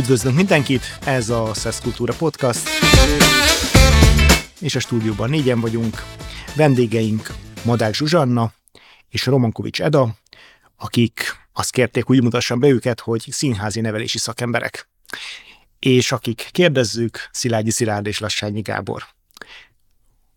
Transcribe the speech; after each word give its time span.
Üdvözlünk 0.00 0.36
mindenkit, 0.36 0.98
ez 1.04 1.28
a 1.28 1.54
Szesz 1.54 1.80
Kultúra 1.80 2.14
Podcast, 2.14 2.68
és 4.60 4.74
a 4.74 4.80
stúdióban 4.80 5.30
négyen 5.30 5.60
vagyunk. 5.60 6.04
Vendégeink 6.56 7.34
Madák 7.64 7.94
Zsuzsanna 7.94 8.52
és 9.08 9.26
Romankovics 9.26 9.82
Eda, 9.82 10.14
akik 10.76 11.22
azt 11.52 11.70
kérték, 11.70 12.04
hogy 12.04 12.22
mutassam 12.22 12.60
be 12.60 12.68
őket, 12.68 13.00
hogy 13.00 13.26
színházi 13.30 13.80
nevelési 13.80 14.18
szakemberek. 14.18 14.88
És 15.78 16.12
akik 16.12 16.48
kérdezzük, 16.52 17.28
Szilágyi 17.32 17.70
Szilárd 17.70 18.06
és 18.06 18.18
Lassányi 18.18 18.60
Gábor. 18.60 19.04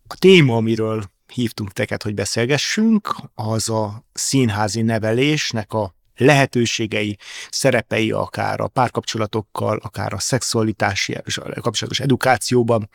A 0.06 0.14
téma, 0.14 0.56
amiről 0.56 1.10
hívtunk 1.32 1.72
teket, 1.72 2.02
hogy 2.02 2.14
beszélgessünk, 2.14 3.14
az 3.34 3.68
a 3.68 4.04
színházi 4.12 4.82
nevelésnek 4.82 5.72
a 5.72 5.93
lehetőségei, 6.16 7.18
szerepei 7.50 8.10
akár 8.10 8.60
a 8.60 8.68
párkapcsolatokkal, 8.68 9.80
akár 9.82 10.12
a 10.12 10.18
szexualitási 10.18 11.18
kapcsolatos 11.60 12.00
edukációban, 12.00 12.88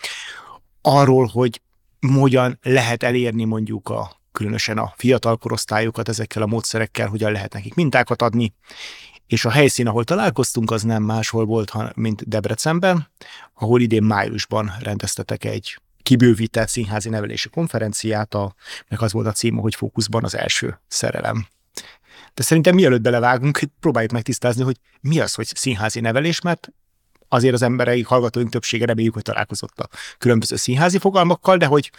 arról, 0.82 1.26
hogy 1.26 1.62
hogyan 2.14 2.60
lehet 2.62 3.04
elérni 3.04 3.44
mondjuk 3.44 3.90
a 3.90 4.18
különösen 4.32 4.78
a 4.78 4.94
fiatal 4.98 5.38
korosztályokat 5.38 6.10
ezekkel 6.10 6.42
a 6.42 6.46
módszerekkel, 6.46 7.08
hogyan 7.08 7.32
lehet 7.32 7.54
nekik 7.54 7.74
mintákat 7.74 8.22
adni, 8.22 8.54
és 9.28 9.46
a 9.46 9.50
helyszín, 9.50 9.88
ahol 9.88 10.04
találkoztunk, 10.04 10.72
az 10.72 10.84
nem 10.84 11.04
máshol 11.04 11.46
volt, 11.46 11.96
mint 11.96 12.28
Debrecenben, 12.28 13.08
ahol 13.54 13.82
idén 13.82 14.04
májusban 14.04 14.72
rendeztetek 14.80 15.44
egy 15.44 15.80
kibővített 16.04 16.68
színházi 16.68 17.10
nevelési 17.10 17.50
konferenciát, 17.50 18.34
a, 18.34 18.54
meg 18.88 19.02
az 19.02 19.12
volt 19.12 19.28
a 19.28 19.32
címe, 19.32 19.62
hogy 19.62 19.76
fókuszban 19.76 20.24
az 20.24 20.36
első 20.36 20.80
szerelem. 20.88 21.48
De 22.40 22.46
szerintem 22.46 22.76
mielőtt 22.76 23.02
belevágunk, 23.02 23.60
próbáljuk 23.80 24.12
meg 24.12 24.22
tisztázni, 24.22 24.64
hogy 24.64 24.76
mi 25.02 25.20
az, 25.20 25.34
hogy 25.34 25.46
színházi 25.56 26.00
nevelés, 26.00 26.42
mert 26.42 26.70
azért 27.28 27.54
az 27.54 27.62
emberei, 27.62 28.02
hallgatóink 28.02 28.50
többsége 28.50 28.86
reméljük, 28.86 29.14
hogy 29.14 29.24
találkozott 29.24 29.80
a 29.80 29.90
különböző 30.18 30.56
színházi 30.56 30.98
fogalmakkal, 30.98 31.58
de 31.58 31.66
hogy 31.66 31.92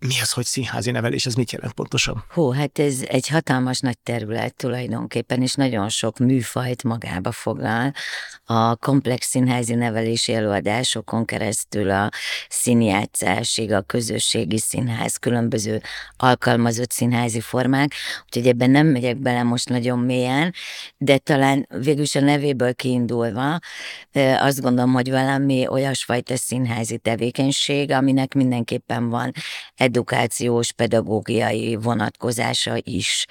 mi 0.00 0.14
az, 0.22 0.32
hogy 0.32 0.44
színházi 0.44 0.90
nevelés, 0.90 1.26
ez 1.26 1.34
mit 1.34 1.52
jelent 1.52 1.72
pontosan? 1.72 2.24
Hú, 2.28 2.50
hát 2.50 2.78
ez 2.78 3.02
egy 3.08 3.28
hatalmas 3.28 3.80
nagy 3.80 3.98
terület 3.98 4.54
tulajdonképpen, 4.54 5.42
és 5.42 5.54
nagyon 5.54 5.88
sok 5.88 6.18
műfajt 6.18 6.82
magába 6.82 7.32
foglal. 7.32 7.92
A 8.44 8.76
komplex 8.76 9.26
színházi 9.26 9.74
nevelési 9.74 10.34
előadásokon 10.34 11.24
keresztül 11.24 11.90
a 11.90 12.10
színjátszásig, 12.48 13.72
a 13.72 13.80
közösségi 13.80 14.58
színház, 14.58 15.16
különböző 15.16 15.82
alkalmazott 16.16 16.90
színházi 16.90 17.40
formák, 17.40 17.92
úgyhogy 18.24 18.46
ebben 18.46 18.70
nem 18.70 18.86
megyek 18.86 19.16
bele 19.16 19.42
most 19.42 19.68
nagyon 19.68 19.98
mélyen, 19.98 20.54
de 20.96 21.18
talán 21.18 21.68
végülis 21.78 22.14
a 22.14 22.20
nevéből 22.20 22.74
kiindulva 22.74 23.58
azt 24.38 24.60
gondolom, 24.60 24.92
hogy 24.92 25.10
valami 25.10 25.66
olyasfajta 25.68 26.36
színházi 26.36 26.98
tevékenység, 26.98 27.90
aminek 27.90 28.34
mindenképpen 28.34 29.08
van 29.08 29.32
edukációs, 29.88 30.72
pedagógiai 30.72 31.76
vonatkozása 31.76 32.74
is. 32.82 33.26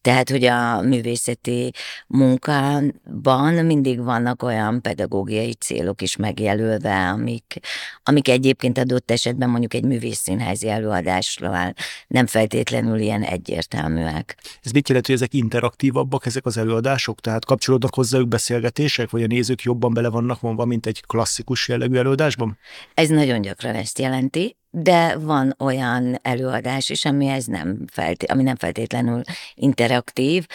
Tehát, 0.00 0.30
hogy 0.30 0.44
a 0.44 0.80
művészeti 0.80 1.72
munkában 2.06 3.54
mindig 3.64 4.02
vannak 4.02 4.42
olyan 4.42 4.82
pedagógiai 4.82 5.54
célok 5.54 6.02
is 6.02 6.16
megjelölve, 6.16 7.08
amik, 7.08 7.58
amik 8.02 8.28
egyébként 8.28 8.78
adott 8.78 9.10
esetben 9.10 9.50
mondjuk 9.50 9.74
egy 9.74 9.84
művészszínházi 9.84 10.68
előadásról 10.68 11.74
nem 12.06 12.26
feltétlenül 12.26 12.98
ilyen 12.98 13.22
egyértelműek. 13.22 14.36
Ez 14.62 14.70
mit 14.70 14.88
jelent, 14.88 15.06
hogy 15.06 15.14
ezek 15.14 15.34
interaktívabbak, 15.34 16.26
ezek 16.26 16.46
az 16.46 16.56
előadások? 16.56 17.20
Tehát 17.20 17.44
kapcsolódnak 17.44 17.94
hozzájuk 17.94 18.28
beszélgetések, 18.28 19.10
vagy 19.10 19.22
a 19.22 19.26
nézők 19.26 19.62
jobban 19.62 19.94
bele 19.94 20.08
vannak 20.08 20.40
vonva, 20.40 20.64
mint 20.64 20.86
egy 20.86 21.02
klasszikus 21.06 21.68
jellegű 21.68 21.96
előadásban? 21.96 22.58
Ez 22.94 23.08
nagyon 23.08 23.40
gyakran 23.40 23.74
ezt 23.74 23.98
jelenti, 23.98 24.56
de 24.70 25.16
van 25.18 25.54
olyan 25.58 26.18
előadás 26.22 26.88
is, 26.88 27.04
ami, 27.04 27.26
ez 27.26 27.44
nem, 27.44 27.84
felté- 27.92 28.30
ami 28.30 28.42
nem 28.42 28.56
feltétlenül 28.56 29.22
interaktív, 29.54 30.46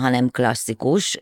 hanem 0.00 0.30
klasszikus 0.30 1.20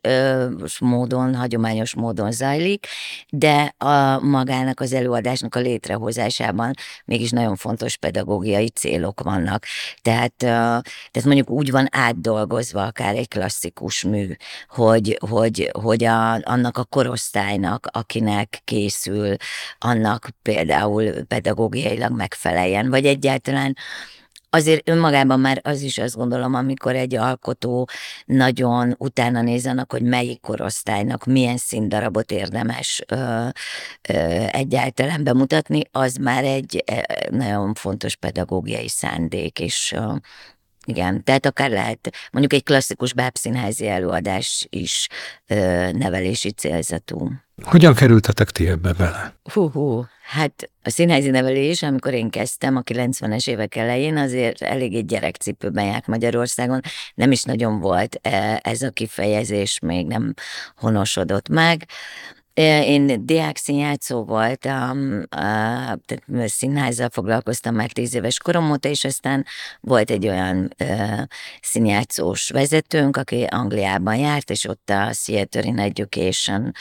módon, 0.81 1.35
hagyományos 1.35 1.95
módon 1.95 2.33
zajlik, 2.33 2.87
de 3.29 3.75
a 3.79 4.21
magának 4.21 4.81
az 4.81 4.93
előadásnak 4.93 5.55
a 5.55 5.61
létrehozásában 5.61 6.73
mégis 7.05 7.31
nagyon 7.31 7.57
fontos 7.57 7.97
pedagógiai 7.97 8.69
célok 8.69 9.21
vannak. 9.23 9.65
Tehát, 10.03 10.35
tehát 10.37 11.25
mondjuk 11.25 11.51
úgy 11.51 11.71
van 11.71 11.89
átdolgozva 11.91 12.83
akár 12.85 13.17
egy 13.17 13.29
klasszikus 13.29 14.03
mű, 14.03 14.27
hogy, 14.69 15.19
hogy, 15.29 15.71
hogy 15.83 16.05
a, 16.05 16.33
annak 16.33 16.79
a 16.79 16.85
korosztálynak, 16.85 17.89
akinek 17.93 18.61
készül, 18.65 19.37
annak 19.79 20.29
például 20.43 21.25
pedagógiailag 21.25 22.13
megfeleljen, 22.15 22.91
vagy 22.91 23.07
egyáltalán 23.07 23.77
azért 24.55 24.89
önmagában 24.89 25.41
már 25.41 25.61
az 25.63 25.81
is 25.81 25.99
azt 25.99 26.17
gondolom, 26.17 26.55
amikor 26.55 26.95
egy 26.95 27.15
alkotó 27.15 27.89
nagyon 28.25 28.95
utána 28.99 29.43
nézenek, 29.43 29.93
hogy 29.93 30.03
melyik 30.03 30.41
korosztálynak 30.41 31.25
milyen 31.25 31.57
színdarabot 31.57 32.31
érdemes 32.31 33.03
ö, 33.07 33.47
ö, 34.09 34.15
egyáltalán 34.51 35.25
bemutatni, 35.25 35.81
az 35.93 36.17
már 36.17 36.45
egy 36.45 36.85
nagyon 37.31 37.75
fontos 37.75 38.17
pedagógiai 38.17 38.89
szándék, 38.89 39.61
és 39.61 39.93
ö, 39.97 40.15
igen, 40.85 41.25
tehát 41.25 41.47
akár 41.47 41.71
lehet 41.71 42.11
mondjuk 42.31 42.53
egy 42.53 42.63
klasszikus 42.63 43.13
bábszínházi 43.13 43.89
előadás 43.89 44.67
is 44.71 45.09
ö, 45.47 45.91
nevelési 45.93 46.51
célzatú. 46.51 47.31
Hogyan 47.63 47.95
kerültetek 47.95 48.51
ti 48.51 48.69
ebbe 48.69 48.93
bele? 48.93 49.35
Hú, 49.53 49.71
hú, 49.71 50.05
hát 50.25 50.71
a 50.83 50.91
színházi 50.91 51.31
nevelés, 51.31 51.83
amikor 51.83 52.13
én 52.13 52.31
kezdtem 52.31 52.77
a 52.77 52.83
90-es 52.83 53.49
évek 53.49 53.77
elején, 53.77 54.17
azért 54.17 54.63
eléggé 54.63 55.01
gyerekcipőben 55.01 55.85
járt 55.85 56.07
Magyarországon, 56.07 56.81
nem 57.15 57.33
is 57.33 57.43
nagyon 57.43 57.81
volt 57.81 58.19
e, 58.23 58.61
ez 58.63 58.83
a 58.83 58.91
kifejezés, 58.91 59.79
még 59.79 60.07
nem 60.07 60.35
honosodott 60.77 61.49
meg. 61.49 61.85
Én 62.55 63.27
diák 63.27 63.57
színjátszó 63.57 64.25
voltam, 64.25 65.23
tehát 65.29 66.23
színházzal 66.45 67.09
foglalkoztam 67.11 67.75
már 67.75 67.91
tíz 67.93 68.15
éves 68.15 68.39
korom 68.39 68.71
óta, 68.71 68.89
és 68.89 69.05
aztán 69.05 69.45
volt 69.81 70.11
egy 70.11 70.29
olyan 70.29 70.75
színjátszós 71.61 72.51
vezetőnk, 72.51 73.17
aki 73.17 73.43
Angliában 73.43 74.17
járt, 74.17 74.51
és 74.51 74.65
ott 74.65 74.91
a 74.91 75.11
Theater 75.25 75.65
in 75.65 75.79
Education 75.79 76.73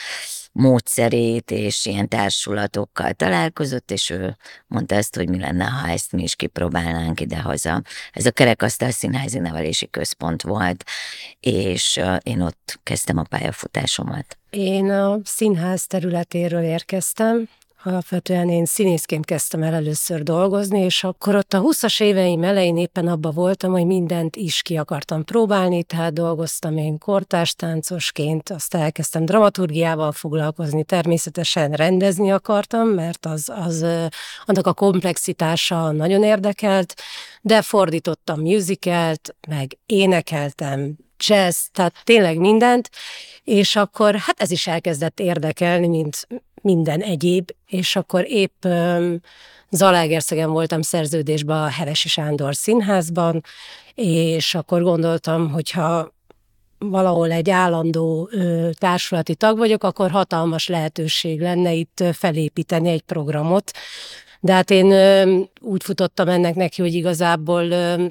módszerét 0.54 1.52
és 1.52 1.86
ilyen 1.86 2.08
társulatokkal 2.08 3.14
találkozott, 3.14 3.92
és 3.92 4.10
ő 4.10 4.38
mondta 4.68 4.96
ezt, 4.96 5.16
hogy 5.16 5.30
mi 5.30 5.40
lenne, 5.40 5.66
ha 5.66 5.88
ezt 5.88 6.12
mi 6.12 6.24
is 6.24 6.36
kipróbálnánk 6.36 7.20
ide-haza. 7.20 7.82
Ez 8.12 8.26
a 8.26 8.32
Kerekasztal 8.32 8.92
Színházi 8.92 9.40
Nevelési 9.40 9.90
Központ 9.90 10.42
volt, 10.42 10.84
és 11.40 12.02
én 12.24 12.42
ott 12.42 12.80
kezdtem 12.84 13.18
a 13.18 13.24
pályafutásomat. 13.24 14.38
Én 14.50 14.90
a 14.90 15.20
színház 15.24 15.88
területéről 15.88 16.64
érkeztem, 16.64 17.50
Alapvetően 17.86 18.50
én 18.50 18.66
színészként 18.66 19.26
kezdtem 19.26 19.64
el 19.64 19.74
először 19.74 20.24
dolgozni, 20.24 20.80
és 20.80 21.04
akkor 21.04 21.36
ott 21.36 21.54
a 21.54 21.62
20-as 21.62 22.02
éveim 22.02 22.44
elején 22.44 22.78
éppen 22.78 23.08
abba 23.08 23.32
voltam, 23.32 23.72
hogy 23.72 23.86
mindent 23.86 24.36
is 24.36 24.62
ki 24.62 24.78
akartam 24.78 25.24
próbálni, 25.24 25.84
tehát 25.84 26.14
dolgoztam 26.14 26.78
én 26.78 26.98
kortástáncosként, 26.98 28.50
azt 28.50 28.74
elkezdtem 28.74 29.26
dramaturgiával 29.26 30.12
foglalkozni, 30.12 30.84
természetesen 30.84 31.72
rendezni 31.72 32.32
akartam, 32.32 32.88
mert 32.88 33.26
az, 33.26 33.52
az 33.56 33.82
annak 34.46 34.68
a 34.68 34.74
komplexitása 34.74 35.92
nagyon 35.92 36.24
érdekelt, 36.24 36.94
de 37.42 37.62
fordítottam 37.62 38.40
musicalt, 38.40 39.36
meg 39.48 39.78
énekeltem, 39.86 40.96
jazz, 41.28 41.66
tehát 41.72 41.94
tényleg 42.04 42.38
mindent, 42.38 42.90
és 43.44 43.76
akkor 43.76 44.16
hát 44.16 44.42
ez 44.42 44.52
is 44.52 44.68
elkezdett 44.68 45.20
érdekelni, 45.20 45.88
mint 45.88 46.28
minden 46.64 47.02
egyéb, 47.02 47.52
és 47.68 47.96
akkor 47.96 48.26
épp 48.28 48.66
Zalaegerszegen 49.70 50.52
voltam 50.52 50.82
szerződésben 50.82 51.64
a 51.64 51.68
Hevesi 51.68 52.08
Sándor 52.08 52.56
színházban, 52.56 53.44
és 53.96 54.56
akkor 54.56 54.82
gondoltam, 54.82 55.52
hogyha 55.52 56.14
valahol 56.78 57.32
egy 57.32 57.50
állandó 57.50 58.30
ö, 58.32 58.70
társulati 58.74 59.36
tag 59.36 59.58
vagyok, 59.58 59.84
akkor 59.84 60.12
hatalmas 60.12 60.68
lehetőség 60.68 61.42
lenne 61.42 61.74
itt 61.74 62.04
felépíteni 62.14 62.90
egy 62.90 63.02
programot. 63.02 63.72
De 64.40 64.54
hát 64.54 64.70
én 64.70 64.94
úgy 65.62 65.84
futottam 65.84 66.28
ennek 66.28 66.56
neki, 66.56 66.82
hogy 66.82 66.94
igazából 66.94 67.64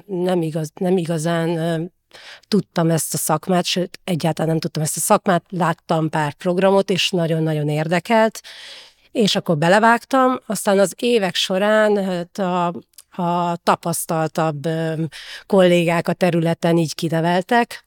nem, 0.05 0.41
igaz, 0.41 0.71
nem 0.75 0.97
igazán 0.97 1.91
tudtam 2.47 2.89
ezt 2.89 3.13
a 3.13 3.17
szakmát, 3.17 3.65
sőt, 3.65 3.99
egyáltalán 4.03 4.49
nem 4.49 4.59
tudtam 4.59 4.83
ezt 4.83 4.97
a 4.97 4.99
szakmát, 4.99 5.43
láttam 5.49 6.09
pár 6.09 6.33
programot, 6.33 6.89
és 6.89 7.09
nagyon-nagyon 7.09 7.69
érdekelt, 7.69 8.41
és 9.11 9.35
akkor 9.35 9.57
belevágtam, 9.57 10.39
aztán 10.45 10.79
az 10.79 10.93
évek 10.97 11.35
során 11.35 12.05
hát 12.05 12.37
a, 12.37 12.67
a 13.23 13.55
tapasztaltabb 13.63 14.67
kollégák 15.45 16.07
a 16.07 16.13
területen 16.13 16.77
így 16.77 16.95
kineveltek, 16.95 17.85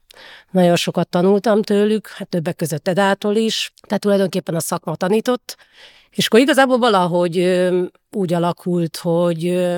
nagyon 0.51 0.77
sokat 0.77 1.09
tanultam 1.09 1.63
tőlük, 1.63 2.09
hát 2.09 2.29
többek 2.29 2.57
között 2.57 2.89
Edától 2.89 3.37
is, 3.37 3.73
tehát 3.87 4.03
tulajdonképpen 4.03 4.55
a 4.55 4.61
szakma 4.61 4.97
tanított, 4.97 5.57
és 6.11 6.27
akkor 6.27 6.41
igazából 6.41 6.79
valahogy 6.79 7.69
úgy 8.11 8.33
alakult, 8.33 8.97
hogy 8.97 9.69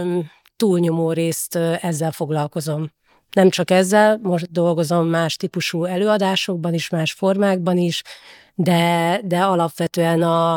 túlnyomó 0.56 1.12
részt 1.12 1.56
ezzel 1.56 2.12
foglalkozom. 2.12 2.92
Nem 3.32 3.50
csak 3.50 3.70
ezzel, 3.70 4.18
most 4.22 4.52
dolgozom 4.52 5.06
más 5.06 5.36
típusú 5.36 5.84
előadásokban 5.84 6.74
is, 6.74 6.88
más 6.88 7.12
formákban 7.12 7.76
is, 7.76 8.02
de, 8.54 9.20
de 9.24 9.40
alapvetően 9.40 10.22
a, 10.22 10.54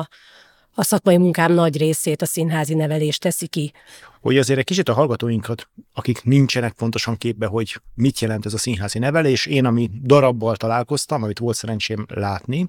a 0.74 0.84
szakmai 0.84 1.18
munkám 1.18 1.54
nagy 1.54 1.78
részét 1.78 2.22
a 2.22 2.26
színházi 2.26 2.74
nevelés 2.74 3.18
teszi 3.18 3.48
ki. 3.48 3.74
Hogy 4.22 4.38
azért 4.38 4.60
egy 4.60 4.66
kicsit 4.66 4.90
a 4.90 4.94
hallgatóinkat, 4.94 5.70
akik 5.94 6.24
nincsenek 6.24 6.74
pontosan 6.74 7.18
képbe, 7.18 7.46
hogy 7.46 7.82
mit 7.94 8.20
jelent 8.20 8.46
ez 8.46 8.54
a 8.54 8.58
színházi 8.58 9.00
nevelés, 9.00 9.46
én 9.46 9.66
ami 9.66 9.90
darabbal 10.02 10.56
találkoztam, 10.56 11.24
amit 11.24 11.40
volt 11.40 11.56
szerencsém 11.56 12.06
látni, 12.10 12.68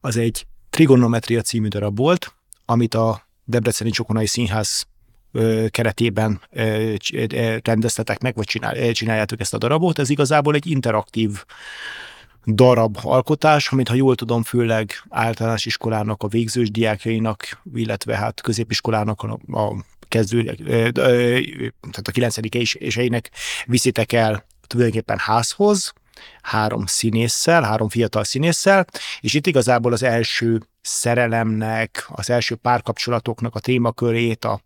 az 0.00 0.16
egy 0.16 0.46
Trigonometria 0.70 1.40
című 1.40 1.68
darab 1.68 1.96
volt, 1.96 2.34
amit 2.64 2.94
a 2.94 3.26
Debreceni 3.44 3.90
Csokonai 3.90 4.26
Színház 4.26 4.86
keretében 5.68 6.40
rendeztetek 7.62 8.20
meg, 8.20 8.34
vagy 8.34 8.46
csinál, 8.46 8.92
csináljátok 8.92 9.40
ezt 9.40 9.54
a 9.54 9.58
darabot. 9.58 9.98
Ez 9.98 10.10
igazából 10.10 10.54
egy 10.54 10.66
interaktív 10.66 11.44
darab 12.46 12.98
alkotás, 13.02 13.68
amit 13.68 13.88
ha 13.88 13.94
jól 13.94 14.14
tudom, 14.14 14.42
főleg 14.42 14.90
általános 15.08 15.66
iskolának 15.66 16.22
a 16.22 16.28
végzős 16.28 16.70
diákjainak, 16.70 17.62
illetve 17.74 18.16
hát 18.16 18.40
középiskolának 18.40 19.22
a, 19.22 19.58
a 19.58 19.74
kezdő, 20.08 20.42
tehát 21.80 22.08
a 22.08 22.10
9 22.12 22.36
és, 22.36 22.74
és 22.74 23.10
viszitek 23.66 24.12
el 24.12 24.46
tulajdonképpen 24.66 25.18
házhoz, 25.18 25.92
három 26.42 26.86
színésszel, 26.86 27.62
három 27.62 27.88
fiatal 27.88 28.24
színésszel, 28.24 28.86
és 29.20 29.34
itt 29.34 29.46
igazából 29.46 29.92
az 29.92 30.02
első 30.02 30.60
szerelemnek, 30.80 32.06
az 32.08 32.30
első 32.30 32.54
párkapcsolatoknak 32.54 33.54
a 33.54 33.60
témakörét, 33.60 34.44
a 34.44 34.60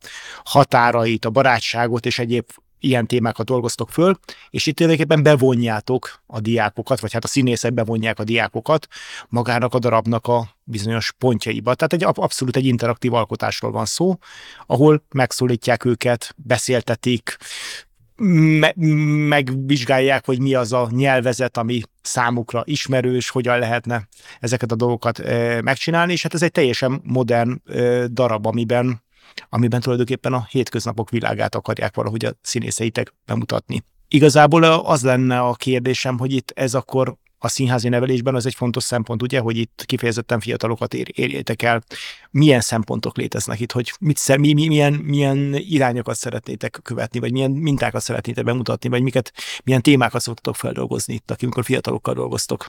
határait, 0.44 1.24
a 1.24 1.30
barátságot 1.30 2.06
és 2.06 2.18
egyéb 2.18 2.44
ilyen 2.80 3.06
témákat 3.06 3.46
dolgoztok 3.46 3.90
föl, 3.90 4.18
és 4.50 4.66
itt 4.66 4.76
tulajdonképpen 4.76 5.22
bevonjátok 5.22 6.22
a 6.26 6.40
diákokat, 6.40 7.00
vagy 7.00 7.12
hát 7.12 7.24
a 7.24 7.28
színészek 7.28 7.72
bevonják 7.72 8.18
a 8.18 8.24
diákokat 8.24 8.86
magának 9.28 9.74
a 9.74 9.78
darabnak 9.78 10.26
a 10.26 10.48
bizonyos 10.64 11.12
pontjaiba. 11.18 11.74
Tehát 11.74 11.92
egy 11.92 12.22
abszolút 12.22 12.56
egy 12.56 12.66
interaktív 12.66 13.14
alkotásról 13.14 13.70
van 13.70 13.84
szó, 13.84 14.18
ahol 14.66 15.04
megszólítják 15.10 15.84
őket, 15.84 16.34
beszéltetik, 16.36 17.36
me- 18.20 18.74
megvizsgálják, 19.28 20.26
hogy 20.26 20.40
mi 20.40 20.54
az 20.54 20.72
a 20.72 20.88
nyelvezet, 20.90 21.56
ami 21.56 21.80
számukra 22.02 22.62
ismerős, 22.64 23.30
hogyan 23.30 23.58
lehetne 23.58 24.08
ezeket 24.40 24.72
a 24.72 24.76
dolgokat 24.76 25.22
megcsinálni, 25.62 26.12
és 26.12 26.22
hát 26.22 26.34
ez 26.34 26.42
egy 26.42 26.52
teljesen 26.52 27.00
modern 27.04 27.62
darab, 28.12 28.46
amiben, 28.46 29.02
amiben 29.48 29.80
tulajdonképpen 29.80 30.32
a 30.32 30.46
hétköznapok 30.50 31.10
világát 31.10 31.54
akarják 31.54 31.94
valahogy 31.94 32.24
a 32.24 32.32
színészeitek 32.42 33.14
bemutatni. 33.26 33.84
Igazából 34.08 34.64
az 34.64 35.02
lenne 35.02 35.40
a 35.40 35.54
kérdésem, 35.54 36.18
hogy 36.18 36.32
itt 36.32 36.52
ez 36.54 36.74
akkor 36.74 37.16
a 37.38 37.48
színházi 37.48 37.88
nevelésben 37.88 38.34
az 38.34 38.46
egy 38.46 38.54
fontos 38.54 38.82
szempont, 38.82 39.22
ugye, 39.22 39.40
hogy 39.40 39.56
itt 39.56 39.82
kifejezetten 39.86 40.40
fiatalokat 40.40 40.94
ér, 40.94 41.10
érjétek 41.14 41.62
el. 41.62 41.82
Milyen 42.30 42.60
szempontok 42.60 43.16
léteznek 43.16 43.60
itt, 43.60 43.72
hogy 43.72 43.92
mit, 44.00 44.36
mi, 44.36 44.52
mi, 44.52 44.66
milyen, 44.66 44.92
milyen 44.92 45.54
irányokat 45.54 46.16
szeretnétek 46.16 46.80
követni, 46.82 47.20
vagy 47.20 47.32
milyen 47.32 47.50
mintákat 47.50 48.02
szeretnétek 48.02 48.44
bemutatni, 48.44 48.88
vagy 48.88 49.02
miket, 49.02 49.32
milyen 49.64 49.82
témákat 49.82 50.20
szoktatok 50.20 50.56
feldolgozni 50.56 51.14
itt, 51.14 51.36
amikor 51.40 51.64
fiatalokkal 51.64 52.14
dolgoztok? 52.14 52.66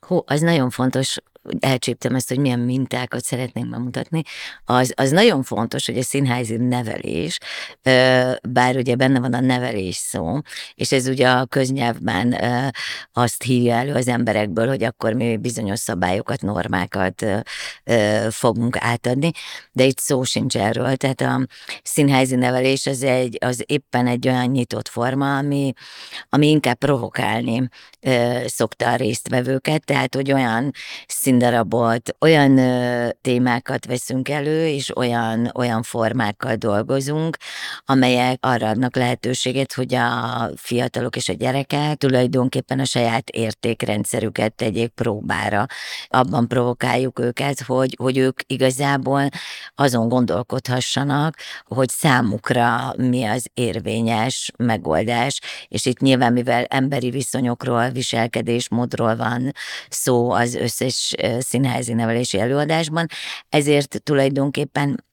Hú, 0.00 0.22
az 0.26 0.40
nagyon 0.40 0.70
fontos, 0.70 1.16
elcsíptem 1.60 2.14
ezt, 2.14 2.28
hogy 2.28 2.38
milyen 2.38 2.58
mintákat 2.58 3.24
szeretnénk 3.24 3.70
bemutatni, 3.70 4.22
az, 4.64 4.92
az 4.96 5.10
nagyon 5.10 5.42
fontos, 5.42 5.86
hogy 5.86 5.98
a 5.98 6.02
színházi 6.02 6.56
nevelés, 6.56 7.38
bár 8.48 8.76
ugye 8.76 8.94
benne 8.94 9.20
van 9.20 9.34
a 9.34 9.40
nevelés 9.40 9.96
szó, 9.96 10.38
és 10.74 10.92
ez 10.92 11.06
ugye 11.06 11.28
a 11.28 11.46
köznyelvben 11.46 12.36
azt 13.12 13.42
hívja 13.42 13.74
elő 13.74 13.94
az 13.94 14.08
emberekből, 14.08 14.68
hogy 14.68 14.84
akkor 14.84 15.12
mi 15.12 15.36
bizonyos 15.36 15.78
szabályokat, 15.78 16.42
normákat 16.42 17.24
fogunk 18.30 18.76
átadni, 18.80 19.30
de 19.72 19.84
itt 19.84 19.98
szó 19.98 20.22
sincs 20.22 20.56
erről, 20.56 20.96
tehát 20.96 21.20
a 21.20 21.46
színházi 21.82 22.34
nevelés 22.34 22.86
az, 22.86 23.02
egy, 23.02 23.36
az 23.40 23.62
éppen 23.66 24.06
egy 24.06 24.28
olyan 24.28 24.46
nyitott 24.46 24.88
forma, 24.88 25.36
ami, 25.36 25.72
ami 26.28 26.48
inkább 26.48 26.76
provokálni 26.78 27.68
szokta 28.46 28.90
a 28.90 28.96
résztvevőket, 28.96 29.84
tehát 29.84 30.14
hogy 30.14 30.32
olyan 30.32 30.72
szín 31.06 31.35
színdarabot, 31.36 32.16
olyan 32.20 32.58
ö, 32.58 33.08
témákat 33.20 33.86
veszünk 33.86 34.28
elő, 34.28 34.66
és 34.66 34.96
olyan, 34.96 35.50
olyan 35.54 35.82
formákkal 35.82 36.54
dolgozunk, 36.54 37.36
amelyek 37.84 38.38
arra 38.40 38.68
adnak 38.68 38.96
lehetőséget, 38.96 39.72
hogy 39.72 39.94
a 39.94 40.50
fiatalok 40.56 41.16
és 41.16 41.28
a 41.28 41.32
gyerekek 41.32 41.96
tulajdonképpen 41.96 42.78
a 42.78 42.84
saját 42.84 43.30
értékrendszerüket 43.30 44.54
tegyék 44.54 44.88
próbára. 44.88 45.66
Abban 46.08 46.48
provokáljuk 46.48 47.18
őket, 47.18 47.60
hogy, 47.60 47.96
hogy 47.98 48.18
ők 48.18 48.40
igazából 48.46 49.28
azon 49.74 50.08
gondolkodhassanak, 50.08 51.36
hogy 51.64 51.88
számukra 51.88 52.94
mi 52.96 53.24
az 53.24 53.46
érvényes 53.54 54.52
megoldás, 54.56 55.40
és 55.68 55.86
itt 55.86 55.98
nyilván, 55.98 56.32
mivel 56.32 56.64
emberi 56.64 57.10
viszonyokról, 57.10 57.88
viselkedésmódról 57.88 59.16
van 59.16 59.52
szó 59.88 60.30
az 60.30 60.54
összes 60.54 61.14
színházi 61.38 61.92
nevelési 61.92 62.38
előadásban, 62.38 63.06
ezért 63.48 64.00
tulajdonképpen 64.02 65.04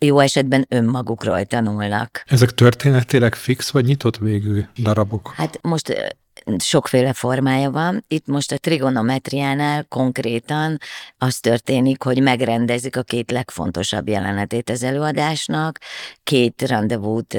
jó 0.00 0.18
esetben 0.18 0.66
önmagukról 0.68 1.44
tanulnak. 1.44 2.22
Ezek 2.26 2.50
történetileg 2.50 3.34
fix 3.34 3.70
vagy 3.70 3.84
nyitott 3.84 4.16
végű 4.16 4.62
darabok? 4.78 5.32
Hát 5.36 5.58
most 5.62 6.16
sokféle 6.58 7.12
formája 7.12 7.70
van. 7.70 8.04
Itt 8.08 8.26
most 8.26 8.52
a 8.52 8.58
trigonometriánál 8.58 9.84
konkrétan 9.84 10.78
az 11.18 11.38
történik, 11.38 12.02
hogy 12.02 12.22
megrendezik 12.22 12.96
a 12.96 13.02
két 13.02 13.30
legfontosabb 13.30 14.08
jelenetét 14.08 14.70
az 14.70 14.82
előadásnak, 14.82 15.78
két 16.24 16.62
rendezvút 16.62 17.34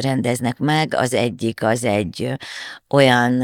rendeznek 0.00 0.58
meg, 0.58 0.94
az 0.94 1.14
egyik 1.14 1.62
az 1.62 1.84
egy 1.84 2.32
olyan 2.88 3.42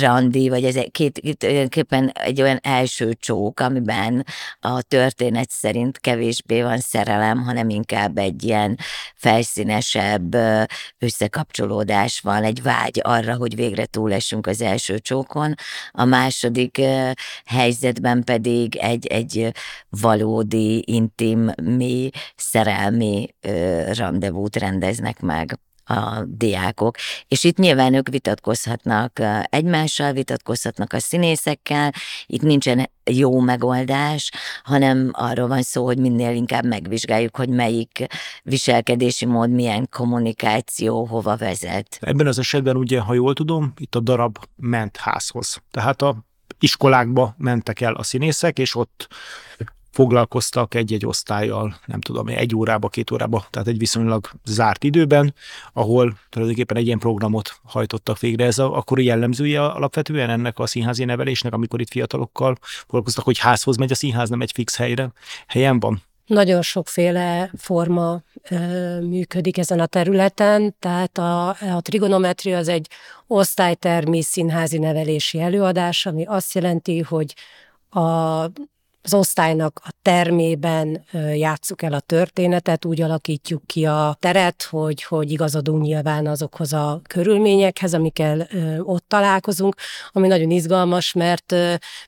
randi, 0.00 0.48
vagy 0.48 0.64
ez 0.64 0.76
egy, 0.76 0.90
két, 0.90 1.36
tulajdonképpen 1.38 2.08
egy 2.08 2.42
olyan 2.42 2.58
első 2.62 3.12
csók, 3.12 3.60
amiben 3.60 4.26
a 4.60 4.82
történet 4.82 5.50
szerint 5.50 5.98
kevésbé 5.98 6.62
van 6.62 6.78
szerelem, 6.78 7.42
hanem 7.42 7.68
inkább 7.68 8.18
egy 8.18 8.44
ilyen 8.44 8.78
felszínesebb 9.14 10.36
összekapcsolódás 10.98 12.20
van, 12.20 12.44
egy 12.44 12.62
vágy 12.62 13.00
arra, 13.02 13.36
hogy 13.36 13.54
végre 13.56 13.86
túl 13.86 14.07
túlesünk 14.08 14.46
az 14.46 14.60
első 14.60 14.98
csókon, 14.98 15.54
a 15.90 16.04
második 16.04 16.80
helyzetben 17.44 18.24
pedig 18.24 18.76
egy, 18.76 19.06
egy 19.06 19.52
valódi, 19.88 20.82
intim, 20.86 21.50
mély, 21.62 22.10
szerelmi 22.36 23.34
rendezvút 23.92 24.56
rendeznek 24.56 25.20
meg 25.20 25.58
a 25.88 26.24
diákok. 26.26 26.96
És 27.28 27.44
itt 27.44 27.56
nyilván 27.56 27.94
ők 27.94 28.08
vitatkozhatnak 28.08 29.20
egymással, 29.42 30.12
vitatkozhatnak 30.12 30.92
a 30.92 30.98
színészekkel, 30.98 31.92
itt 32.26 32.42
nincsen 32.42 32.90
jó 33.04 33.40
megoldás, 33.40 34.30
hanem 34.62 35.10
arról 35.12 35.48
van 35.48 35.62
szó, 35.62 35.84
hogy 35.84 35.98
minél 35.98 36.34
inkább 36.34 36.64
megvizsgáljuk, 36.64 37.36
hogy 37.36 37.48
melyik 37.48 38.06
viselkedési 38.42 39.26
mód, 39.26 39.50
milyen 39.50 39.88
kommunikáció 39.90 41.04
hova 41.06 41.36
vezet. 41.36 41.98
Ebben 42.00 42.26
az 42.26 42.38
esetben 42.38 42.76
ugye, 42.76 43.00
ha 43.00 43.14
jól 43.14 43.34
tudom, 43.34 43.72
itt 43.76 43.94
a 43.94 44.00
darab 44.00 44.38
ment 44.56 44.96
házhoz. 44.96 45.62
Tehát 45.70 46.02
a 46.02 46.26
iskolákba 46.60 47.34
mentek 47.38 47.80
el 47.80 47.94
a 47.94 48.02
színészek, 48.02 48.58
és 48.58 48.74
ott 48.74 49.08
foglalkoztak 49.98 50.74
egy-egy 50.74 51.06
osztályjal, 51.06 51.76
nem 51.86 52.00
tudom, 52.00 52.28
egy 52.28 52.54
órába, 52.54 52.88
két 52.88 53.10
órába, 53.10 53.46
tehát 53.50 53.68
egy 53.68 53.78
viszonylag 53.78 54.30
zárt 54.44 54.84
időben, 54.84 55.34
ahol 55.72 56.18
tulajdonképpen 56.28 56.76
egy 56.76 56.86
ilyen 56.86 56.98
programot 56.98 57.60
hajtottak 57.64 58.18
végre. 58.18 58.44
Ez 58.44 58.58
a, 58.58 58.76
akkor 58.76 59.00
jellemzője 59.00 59.64
alapvetően 59.64 60.30
ennek 60.30 60.58
a 60.58 60.66
színházi 60.66 61.04
nevelésnek, 61.04 61.52
amikor 61.52 61.80
itt 61.80 61.90
fiatalokkal 61.90 62.56
foglalkoztak, 62.60 63.24
hogy 63.24 63.38
házhoz 63.38 63.76
megy 63.76 63.90
a 63.90 63.94
színház, 63.94 64.28
nem 64.28 64.40
egy 64.40 64.52
fix 64.52 64.76
helyre, 64.76 65.12
helyen 65.46 65.80
van? 65.80 66.02
Nagyon 66.26 66.62
sokféle 66.62 67.50
forma 67.56 68.22
ö, 68.50 69.00
működik 69.00 69.58
ezen 69.58 69.80
a 69.80 69.86
területen, 69.86 70.76
tehát 70.78 71.18
a, 71.18 71.48
a 71.48 71.80
trigonometria 71.80 72.56
az 72.58 72.68
egy 72.68 72.90
osztálytermi 73.26 74.22
színházi 74.22 74.78
nevelési 74.78 75.40
előadás, 75.40 76.06
ami 76.06 76.24
azt 76.24 76.54
jelenti, 76.54 77.00
hogy 77.00 77.34
a 77.90 78.46
az 79.02 79.14
osztálynak 79.14 79.80
a 79.84 79.90
termében 80.02 81.04
játsszuk 81.34 81.82
el 81.82 81.92
a 81.92 82.00
történetet, 82.00 82.84
úgy 82.84 83.00
alakítjuk 83.00 83.66
ki 83.66 83.84
a 83.84 84.16
teret, 84.20 84.62
hogy, 84.62 85.02
hogy 85.02 85.30
igazodunk 85.30 85.82
nyilván 85.82 86.26
azokhoz 86.26 86.72
a 86.72 87.00
körülményekhez, 87.08 87.94
amikkel 87.94 88.48
ott 88.82 89.04
találkozunk, 89.08 89.74
ami 90.10 90.28
nagyon 90.28 90.50
izgalmas, 90.50 91.12
mert 91.12 91.54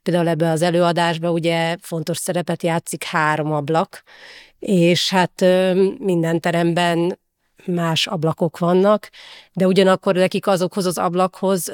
például 0.02 0.28
ebbe 0.28 0.50
az 0.50 0.62
előadásba 0.62 1.30
ugye 1.30 1.76
fontos 1.80 2.18
szerepet 2.18 2.62
játszik 2.62 3.04
három 3.04 3.52
ablak, 3.52 4.02
és 4.59 5.11
hát 5.11 5.44
minden 5.99 6.40
teremben 6.40 7.18
más 7.67 8.07
ablakok 8.07 8.59
vannak, 8.59 9.11
de 9.52 9.67
ugyanakkor 9.67 10.14
nekik 10.14 10.47
azokhoz 10.47 10.87
az 10.87 10.99
ablakhoz 10.99 11.73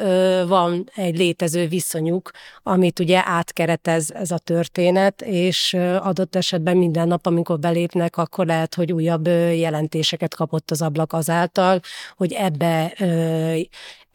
van 0.49 0.91
egy 0.95 1.17
létező 1.17 1.67
viszonyuk, 1.69 2.31
amit 2.63 2.99
ugye 2.99 3.23
átkeretez 3.25 4.11
ez 4.11 4.31
a 4.31 4.39
történet, 4.39 5.23
és 5.23 5.75
adott 6.01 6.37
esetben 6.37 6.77
minden 6.77 7.09
nap, 7.09 7.27
amikor 7.27 7.59
belépnek, 7.59 8.17
akkor 8.17 8.47
lehet, 8.47 8.75
hogy 8.75 8.93
újabb 8.93 9.27
jelentéseket 9.27 10.35
kapott 10.35 10.71
az 10.71 10.83
ablak 10.83 11.13
azáltal, 11.13 11.81
hogy 12.17 12.33
ebbe 12.33 12.93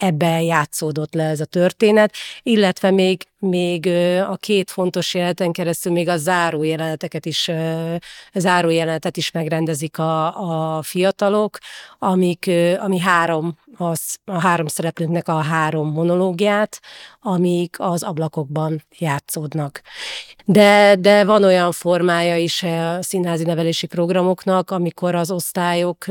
ebbe 0.01 0.41
játszódott 0.41 1.13
le 1.13 1.23
ez 1.23 1.39
a 1.39 1.45
történet, 1.45 2.13
illetve 2.43 2.91
még, 2.91 3.23
még 3.39 3.87
a 4.29 4.35
két 4.35 4.71
fontos 4.71 5.13
jeleneten 5.13 5.51
keresztül 5.51 5.91
még 5.91 6.09
a 6.09 6.17
záró 6.17 6.63
jeleneteket 6.63 7.25
is, 7.25 7.51
záró 8.33 8.69
jelenetet 8.69 9.17
is 9.17 9.31
megrendezik 9.31 9.97
a, 9.97 10.77
a 10.77 10.81
fiatalok, 10.81 11.57
amik, 11.99 12.51
ami 12.79 12.99
három, 12.99 13.57
az, 13.77 14.17
a 14.25 14.39
három 14.39 14.67
szereplőnknek 14.67 15.27
a 15.27 15.41
három 15.41 15.91
monológiát, 15.91 16.79
amik 17.19 17.75
az 17.79 18.03
ablakokban 18.03 18.83
játszódnak. 18.97 19.81
De, 20.45 20.95
de 20.95 21.25
van 21.25 21.43
olyan 21.43 21.71
formája 21.71 22.37
is 22.37 22.63
a 22.63 23.01
színházi 23.01 23.43
nevelési 23.43 23.87
programoknak, 23.87 24.71
amikor 24.71 25.15
az 25.15 25.31
osztályok 25.31 26.05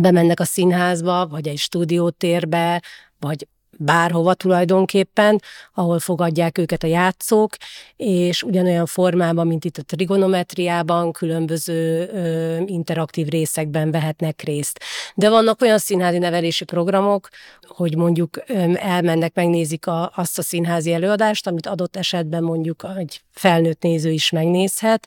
bemennek 0.00 0.40
a 0.40 0.44
színházba, 0.44 1.26
vagy 1.26 1.48
egy 1.48 1.58
stúdiótérbe, 1.58 2.82
vagy 3.18 3.46
bárhova 3.78 4.34
tulajdonképpen, 4.34 5.40
ahol 5.74 5.98
fogadják 5.98 6.58
őket 6.58 6.82
a 6.82 6.86
játszók, 6.86 7.56
és 7.96 8.42
ugyanolyan 8.42 8.86
formában, 8.86 9.46
mint 9.46 9.64
itt 9.64 9.76
a 9.76 9.82
trigonometriában, 9.82 11.12
különböző 11.12 12.08
ö, 12.12 12.56
interaktív 12.66 13.28
részekben 13.28 13.90
vehetnek 13.90 14.42
részt. 14.42 14.80
De 15.14 15.28
vannak 15.28 15.62
olyan 15.62 15.78
színházi 15.78 16.18
nevelési 16.18 16.64
programok, 16.64 17.28
hogy 17.66 17.96
mondjuk 17.96 18.42
ö, 18.46 18.72
elmennek, 18.74 19.34
megnézik 19.34 19.86
a, 19.86 20.12
azt 20.14 20.38
a 20.38 20.42
színházi 20.42 20.92
előadást, 20.92 21.46
amit 21.46 21.66
adott 21.66 21.96
esetben 21.96 22.42
mondjuk 22.42 22.86
egy 22.98 23.22
felnőtt 23.30 23.82
néző 23.82 24.10
is 24.10 24.30
megnézhet, 24.30 25.06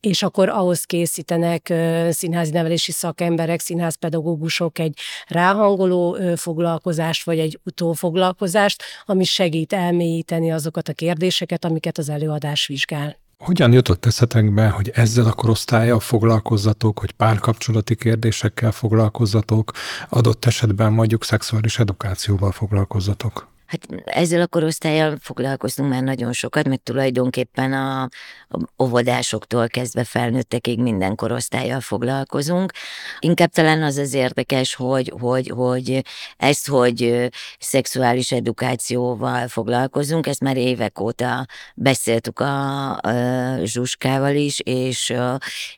és 0.00 0.22
akkor 0.22 0.48
ahhoz 0.48 0.84
készítenek 0.84 1.68
ö, 1.68 2.08
színházi 2.10 2.50
nevelési 2.50 2.92
szakemberek, 2.92 3.60
színházpedagógusok 3.60 4.78
egy 4.78 4.98
ráhangoló 5.26 6.16
ö, 6.16 6.32
foglalkozást, 6.36 7.24
vagy 7.24 7.38
egy 7.38 7.60
utófoglalkozást, 7.64 8.03
foglalkozást, 8.04 8.82
ami 9.04 9.24
segít 9.24 9.72
elmélyíteni 9.72 10.52
azokat 10.52 10.88
a 10.88 10.92
kérdéseket, 10.92 11.64
amiket 11.64 11.98
az 11.98 12.08
előadás 12.08 12.66
vizsgál. 12.66 13.16
Hogyan 13.38 13.72
jutott 13.72 14.04
eszetekbe, 14.04 14.68
hogy 14.68 14.90
ezzel 14.94 15.26
a 15.26 15.32
korosztályjal 15.32 16.00
foglalkozzatok, 16.00 16.98
hogy 16.98 17.12
párkapcsolati 17.12 17.94
kérdésekkel 17.94 18.72
foglalkozzatok, 18.72 19.72
adott 20.08 20.44
esetben 20.44 20.92
mondjuk 20.92 21.24
szexuális 21.24 21.78
edukációval 21.78 22.52
foglalkozzatok? 22.52 23.53
Hát 23.66 23.86
ezzel 24.04 24.40
a 24.40 24.46
korosztályjal 24.46 25.16
foglalkoztunk 25.20 25.88
már 25.88 26.02
nagyon 26.02 26.32
sokat, 26.32 26.68
meg 26.68 26.80
tulajdonképpen 26.82 27.72
a, 27.72 28.02
a 28.48 28.82
óvodásoktól 28.82 29.68
kezdve 29.68 30.04
felnőttekig 30.04 30.80
minden 30.80 31.14
korosztályjal 31.14 31.80
foglalkozunk. 31.80 32.72
Inkább 33.18 33.50
talán 33.50 33.82
az 33.82 33.96
az 33.96 34.14
érdekes, 34.14 34.74
hogy, 34.74 35.12
hogy, 35.20 35.48
hogy 35.48 36.02
ezt, 36.36 36.68
hogy 36.68 37.30
szexuális 37.58 38.32
edukációval 38.32 39.48
foglalkozunk, 39.48 40.26
ezt 40.26 40.40
már 40.40 40.56
évek 40.56 41.00
óta 41.00 41.46
beszéltük 41.74 42.40
a, 42.40 42.92
a 42.96 43.64
Zsuskával 43.64 44.34
is, 44.34 44.60
és, 44.60 45.14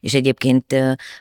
és 0.00 0.14
egyébként 0.14 0.74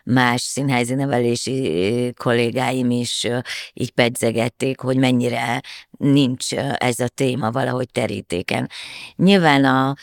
más 0.04 0.42
színházi 0.42 0.94
nevelési 0.94 2.14
kollégáim 2.18 2.92
is 2.92 3.28
így 3.74 3.92
pedzegették, 3.92 4.80
hogy 4.80 4.98
mennyire 4.98 5.62
nincs 5.98 6.54
ez 6.76 7.00
a 7.00 7.08
téma 7.08 7.52
valahogy 7.52 7.90
terítéken. 7.92 8.70
Nyilván 9.16 9.66
a 9.66 9.96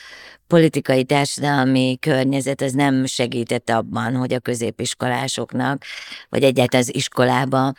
politikai 0.46 1.04
társadalmi 1.04 1.96
környezet 2.00 2.60
az 2.60 2.72
nem 2.72 3.06
segített 3.06 3.70
abban, 3.70 4.16
hogy 4.16 4.32
a 4.32 4.38
középiskolásoknak, 4.38 5.84
vagy 6.28 6.42
egyáltalán 6.42 6.86
az 6.86 6.94
iskolába 6.94 7.72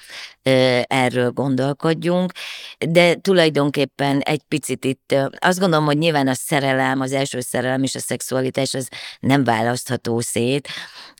erről 0.87 1.31
gondolkodjunk, 1.31 2.31
de 2.77 3.15
tulajdonképpen 3.15 4.19
egy 4.19 4.41
picit 4.47 4.85
itt 4.85 5.15
azt 5.39 5.59
gondolom, 5.59 5.85
hogy 5.85 5.97
nyilván 5.97 6.27
a 6.27 6.33
szerelem, 6.33 7.01
az 7.01 7.11
első 7.11 7.39
szerelem 7.39 7.83
és 7.83 7.95
a 7.95 7.99
szexualitás 7.99 8.73
az 8.73 8.89
nem 9.19 9.43
választható 9.43 10.19
szét, 10.19 10.67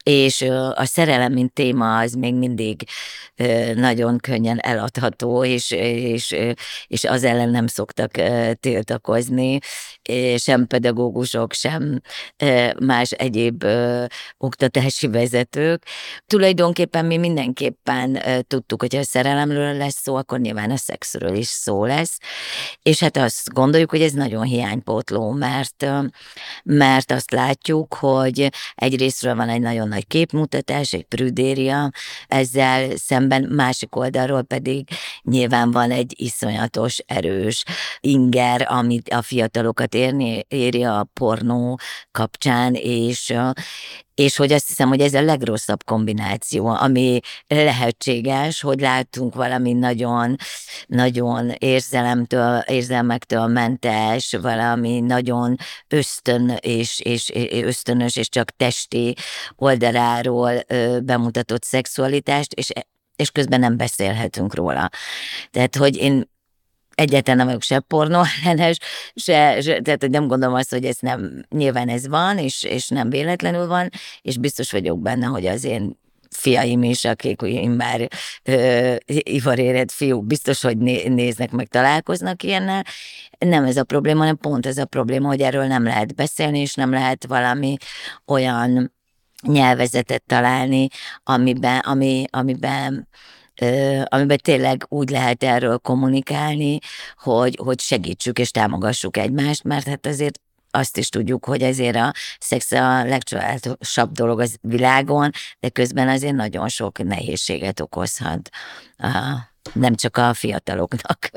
és 0.04 0.42
a 0.74 0.86
szerelem, 0.86 1.34
mint 1.34 1.54
téma, 1.54 1.98
az 1.98 2.14
még 2.14 2.34
mindig 2.34 2.84
nagyon 3.76 4.18
könnyen 4.18 4.60
eladható, 4.60 5.44
és, 5.44 5.72
és, 5.72 6.36
és 6.88 7.04
az 7.04 7.24
ellen 7.24 7.50
nem 7.50 7.68
szoktak 7.68 8.12
tiltakozni, 8.60 9.60
sem 10.38 10.68
pedagógusok, 10.68 11.54
sem 11.54 12.02
más 12.80 13.12
egyéb 13.12 13.66
oktatási 14.38 15.08
vezetők. 15.08 15.86
Tulajdonképpen 16.28 17.06
mi 17.06 17.18
mindenképpen 17.18 18.20
tudtuk, 18.48 18.82
hogy 18.82 18.96
a 18.96 19.04
szerelemről 19.04 19.74
lesz 19.74 20.02
szó, 20.02 20.16
akkor 20.16 20.40
nyilván 20.40 20.72
a 20.72 20.78
szexről 20.78 21.36
is 21.36 21.48
szó 21.48 21.86
lesz, 21.86 22.18
és 22.82 23.00
hát 23.00 23.18
azt 23.18 23.54
gondoljuk, 23.54 23.90
hogy 23.90 24.02
ez 24.02 24.12
nagyon 24.12 24.44
hiánypótló, 24.44 25.32
mert, 25.32 25.86
mert 26.64 27.12
azt 27.12 27.32
látjuk, 27.32 27.94
hogy 27.94 28.50
egyrésztről 28.76 29.36
van 29.36 29.50
egy 29.50 29.62
nagyon 29.62 29.92
nagy 29.94 30.08
képmutatás, 30.08 30.94
egy 30.94 31.04
prüdéria, 31.04 31.90
ezzel 32.28 32.96
szemben 32.96 33.44
másik 33.44 33.96
oldalról 33.96 34.42
pedig 34.42 34.88
nyilván 35.22 35.72
van 35.72 35.92
egy 35.92 36.14
iszonyatos 36.18 37.00
erős 37.06 37.64
inger, 38.00 38.66
amit 38.70 39.10
a 39.10 39.22
fiatalokat 39.22 39.94
érni, 39.94 40.46
éri 40.48 40.84
a 40.84 41.08
pornó 41.14 41.80
kapcsán, 42.12 42.74
és, 42.74 43.34
és 44.16 44.36
hogy 44.36 44.52
azt 44.52 44.68
hiszem, 44.68 44.88
hogy 44.88 45.02
ez 45.02 45.14
a 45.14 45.22
legrosszabb 45.22 45.84
kombináció, 45.84 46.68
ami 46.68 47.20
lehetséges, 47.48 48.62
hogy 48.62 48.80
látunk 48.80 49.36
valami 49.36 49.74
nagyon, 49.74 50.36
nagyon 50.88 51.52
érzelemtől, 51.58 52.64
érzelmektől 52.68 53.48
mentes, 53.48 54.36
valami 54.42 55.00
nagyon 55.00 55.56
ösztön 55.88 56.58
és, 56.60 57.00
és 57.00 57.32
ösztönös 57.52 58.16
és 58.16 58.30
csak 58.30 58.56
testi 58.56 59.16
oldaláról 59.56 60.64
bemutatott 61.04 61.64
szexualitást, 61.64 62.54
és 62.54 62.72
és 63.16 63.32
közben 63.32 63.60
nem 63.60 63.78
beszélhetünk 63.78 64.56
róla. 64.56 64.90
Tehát, 65.52 65.76
hogy 65.76 65.96
én 65.96 66.32
egyáltalán 66.96 67.38
nem 67.38 67.46
vagyok 67.46 67.62
se 67.62 67.80
pornóellenes, 67.80 68.78
se, 69.16 69.62
se, 69.62 69.82
tehát 69.82 70.02
hogy 70.02 70.10
nem 70.10 70.28
gondolom 70.28 70.56
azt, 70.56 70.70
hogy 70.70 70.86
ez 70.86 70.98
nem, 71.00 71.46
nyilván 71.50 71.90
ez 71.90 72.08
van, 72.08 72.38
és, 72.38 72.64
és 72.64 72.88
nem 72.88 73.10
véletlenül 73.10 73.68
van, 73.68 73.90
és 74.22 74.38
biztos 74.38 74.72
vagyok 74.72 75.02
benne, 75.02 75.26
hogy 75.26 75.46
az 75.46 75.64
én 75.64 76.02
fiaim 76.34 76.84
is, 76.84 77.06
akik 77.06 77.42
én 77.42 77.70
már 77.70 78.08
ö, 78.44 78.96
ivaréred 79.06 79.92
fiúk, 79.92 80.26
biztos, 80.26 80.62
hogy 80.62 80.78
né, 80.78 81.08
néznek, 81.08 81.52
meg 81.52 81.68
találkoznak 81.68 82.44
ilyennel. 82.44 82.84
Nem 83.40 83.64
ez 83.64 83.78
a 83.78 83.84
probléma, 83.84 84.20
hanem 84.20 84.38
pont 84.38 84.66
ez 84.66 84.78
a 84.78 84.86
probléma, 84.86 85.28
hogy 85.28 85.42
erről 85.42 85.66
nem 85.66 85.84
lehet 85.84 86.16
beszélni, 86.16 86.60
és 86.60 86.74
nem 86.74 86.92
lehet 86.92 87.26
valami 87.26 87.78
olyan 88.26 88.94
nyelvezetet 89.48 90.24
találni, 90.26 90.88
amiben, 91.24 91.80
ami, 91.80 92.26
amiben 92.30 93.08
amiben 94.06 94.38
tényleg 94.42 94.86
úgy 94.90 95.10
lehet 95.10 95.44
erről 95.44 95.78
kommunikálni, 95.78 96.80
hogy, 97.18 97.60
hogy 97.64 97.80
segítsük 97.80 98.40
és 98.40 98.52
támogassuk 98.52 99.18
egymást, 99.18 99.64
mert 99.64 99.88
hát 99.88 100.06
azért 100.06 100.40
azt 100.72 100.98
is 100.98 101.10
tudjuk, 101.10 101.46
hogy 101.46 101.62
ezért 101.62 101.96
a 101.96 102.14
szex 102.40 102.72
a 102.72 103.04
legcsodálatosabb 103.04 104.12
dolog 104.12 104.40
az 104.40 104.58
világon, 104.62 105.32
de 105.60 105.70
közben 105.70 106.08
azért 106.10 106.36
nagyon 106.36 106.68
sok 106.68 107.04
nehézséget 107.04 107.80
okozhat, 107.80 108.50
nem 109.74 109.96
csak 109.96 110.18
a 110.18 110.34
fiataloknak. 110.34 111.30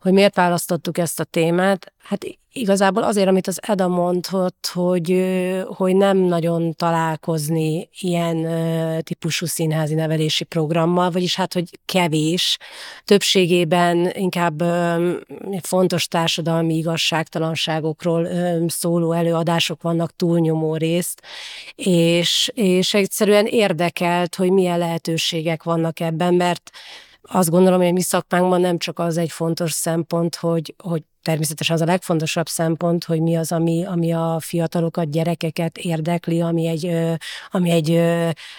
Hogy 0.00 0.12
miért 0.12 0.34
választottuk 0.34 0.98
ezt 0.98 1.20
a 1.20 1.24
témát? 1.24 1.92
Hát 1.98 2.24
igazából 2.56 3.02
azért, 3.02 3.28
amit 3.28 3.46
az 3.46 3.58
Eda 3.62 3.88
mondott, 3.88 4.70
hogy, 4.72 5.24
hogy 5.66 5.96
nem 5.96 6.18
nagyon 6.18 6.74
találkozni 6.74 7.88
ilyen 8.00 8.48
típusú 9.02 9.46
színházi 9.46 9.94
nevelési 9.94 10.44
programmal, 10.44 11.10
vagyis 11.10 11.34
hát, 11.36 11.52
hogy 11.52 11.68
kevés. 11.84 12.58
Többségében 13.04 14.10
inkább 14.14 14.62
fontos 15.62 16.08
társadalmi 16.08 16.76
igazságtalanságokról 16.76 18.28
szóló 18.68 19.12
előadások 19.12 19.82
vannak 19.82 20.16
túlnyomó 20.16 20.76
részt, 20.76 21.22
és, 21.74 22.50
és 22.54 22.94
egyszerűen 22.94 23.46
érdekelt, 23.46 24.34
hogy 24.34 24.50
milyen 24.50 24.78
lehetőségek 24.78 25.62
vannak 25.62 26.00
ebben, 26.00 26.34
mert 26.34 26.70
azt 27.22 27.50
gondolom, 27.50 27.78
hogy 27.78 27.88
a 27.88 27.92
mi 27.92 28.00
szakmánkban 28.00 28.60
nem 28.60 28.78
csak 28.78 28.98
az 28.98 29.16
egy 29.16 29.30
fontos 29.30 29.72
szempont, 29.72 30.34
hogy, 30.34 30.74
hogy 30.82 31.02
természetesen 31.26 31.76
az 31.76 31.82
a 31.82 31.84
legfontosabb 31.84 32.48
szempont, 32.48 33.04
hogy 33.04 33.20
mi 33.20 33.36
az, 33.36 33.52
ami, 33.52 33.84
ami 33.84 34.12
a 34.12 34.36
fiatalokat, 34.40 35.10
gyerekeket 35.10 35.78
érdekli, 35.78 36.40
ami 36.40 36.66
egy, 36.66 36.96
ami 37.50 37.70
egy 37.70 38.00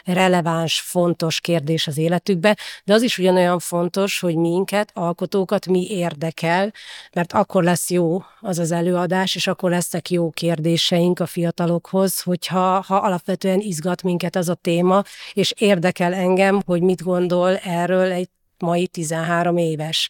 releváns, 0.04 0.82
fontos 0.82 1.42
kérdés 1.42 1.88
az 1.88 1.98
életükbe, 1.98 2.58
de 2.84 2.94
az 2.94 3.02
is 3.02 3.18
ugyanolyan 3.18 3.60
fontos, 3.60 4.20
hogy 4.20 4.36
minket, 4.36 4.92
alkotókat 4.94 5.66
mi 5.68 5.88
érdekel, 5.90 6.72
mert 7.14 7.34
akkor 7.34 7.64
lesz 7.64 7.90
jó 7.90 8.24
az 8.40 8.60
az 8.60 8.72
előadás, 8.72 9.36
és 9.36 9.48
akkor 9.48 9.70
lesznek 9.70 10.10
jó 10.10 10.30
kérdéseink 10.30 11.20
a 11.20 11.26
fiatalokhoz, 11.26 12.22
hogyha 12.22 12.84
ha 12.88 12.96
alapvetően 12.96 13.60
izgat 13.60 14.04
minket 14.04 14.36
az 14.36 14.50
a 14.50 14.56
téma, 14.56 15.04
és 15.34 15.54
érdekel 15.58 16.14
engem, 16.14 16.62
hogy 16.66 16.82
mit 16.82 17.04
gondol 17.04 17.58
erről 17.58 18.12
egy 18.12 18.30
mai 18.60 18.88
13 18.88 19.58
éves. 19.58 20.10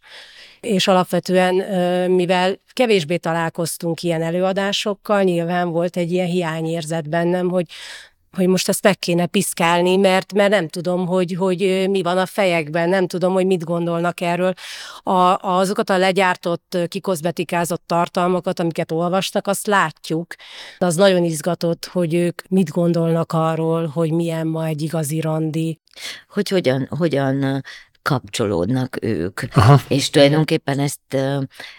És 0.60 0.88
alapvetően, 0.88 1.56
mivel 2.12 2.60
kevésbé 2.74 3.18
találkoztunk 3.18 4.02
ilyen 4.04 4.22
előadásokkal, 4.22 5.24
nyilván 5.24 5.70
volt 5.70 5.98
egy 5.98 6.12
ilyen 6.12 6.28
hiányérzet 6.28 7.10
bennem, 7.10 7.50
hogy 7.50 7.66
hogy 8.38 8.48
most 8.48 8.70
ezt 8.70 8.84
meg 8.84 9.00
kéne 9.00 9.26
piszkálni, 9.26 9.98
mert, 9.98 10.34
mert 10.34 10.50
nem 10.50 10.68
tudom, 10.68 11.06
hogy, 11.06 11.36
hogy 11.38 11.86
mi 11.90 12.02
van 12.02 12.18
a 12.18 12.26
fejekben, 12.26 12.90
nem 12.90 13.08
tudom, 13.08 13.34
hogy 13.34 13.46
mit 13.46 13.64
gondolnak 13.64 14.22
erről. 14.22 14.54
A, 15.04 15.38
azokat 15.38 15.90
a 15.90 15.98
legyártott, 15.98 16.78
kikozmetikázott 16.88 17.84
tartalmakat, 17.86 18.60
amiket 18.60 18.92
olvastak, 18.92 19.48
azt 19.48 19.68
látjuk. 19.68 20.36
De 20.80 20.86
az 20.86 20.96
nagyon 20.96 21.24
izgatott, 21.24 21.86
hogy 21.86 22.14
ők 22.14 22.42
mit 22.50 22.70
gondolnak 22.70 23.34
arról, 23.34 23.88
hogy 23.88 24.12
milyen 24.12 24.48
ma 24.48 24.66
egy 24.66 24.82
igazi 24.82 25.22
randi. 25.22 25.82
Hogy 26.28 26.50
hogyan, 26.50 26.88
hogyan 26.98 27.64
kapcsolódnak 28.08 28.98
ők. 29.02 29.42
Aha. 29.54 29.82
És 29.88 30.10
tulajdonképpen 30.10 30.80
ezt, 30.80 31.18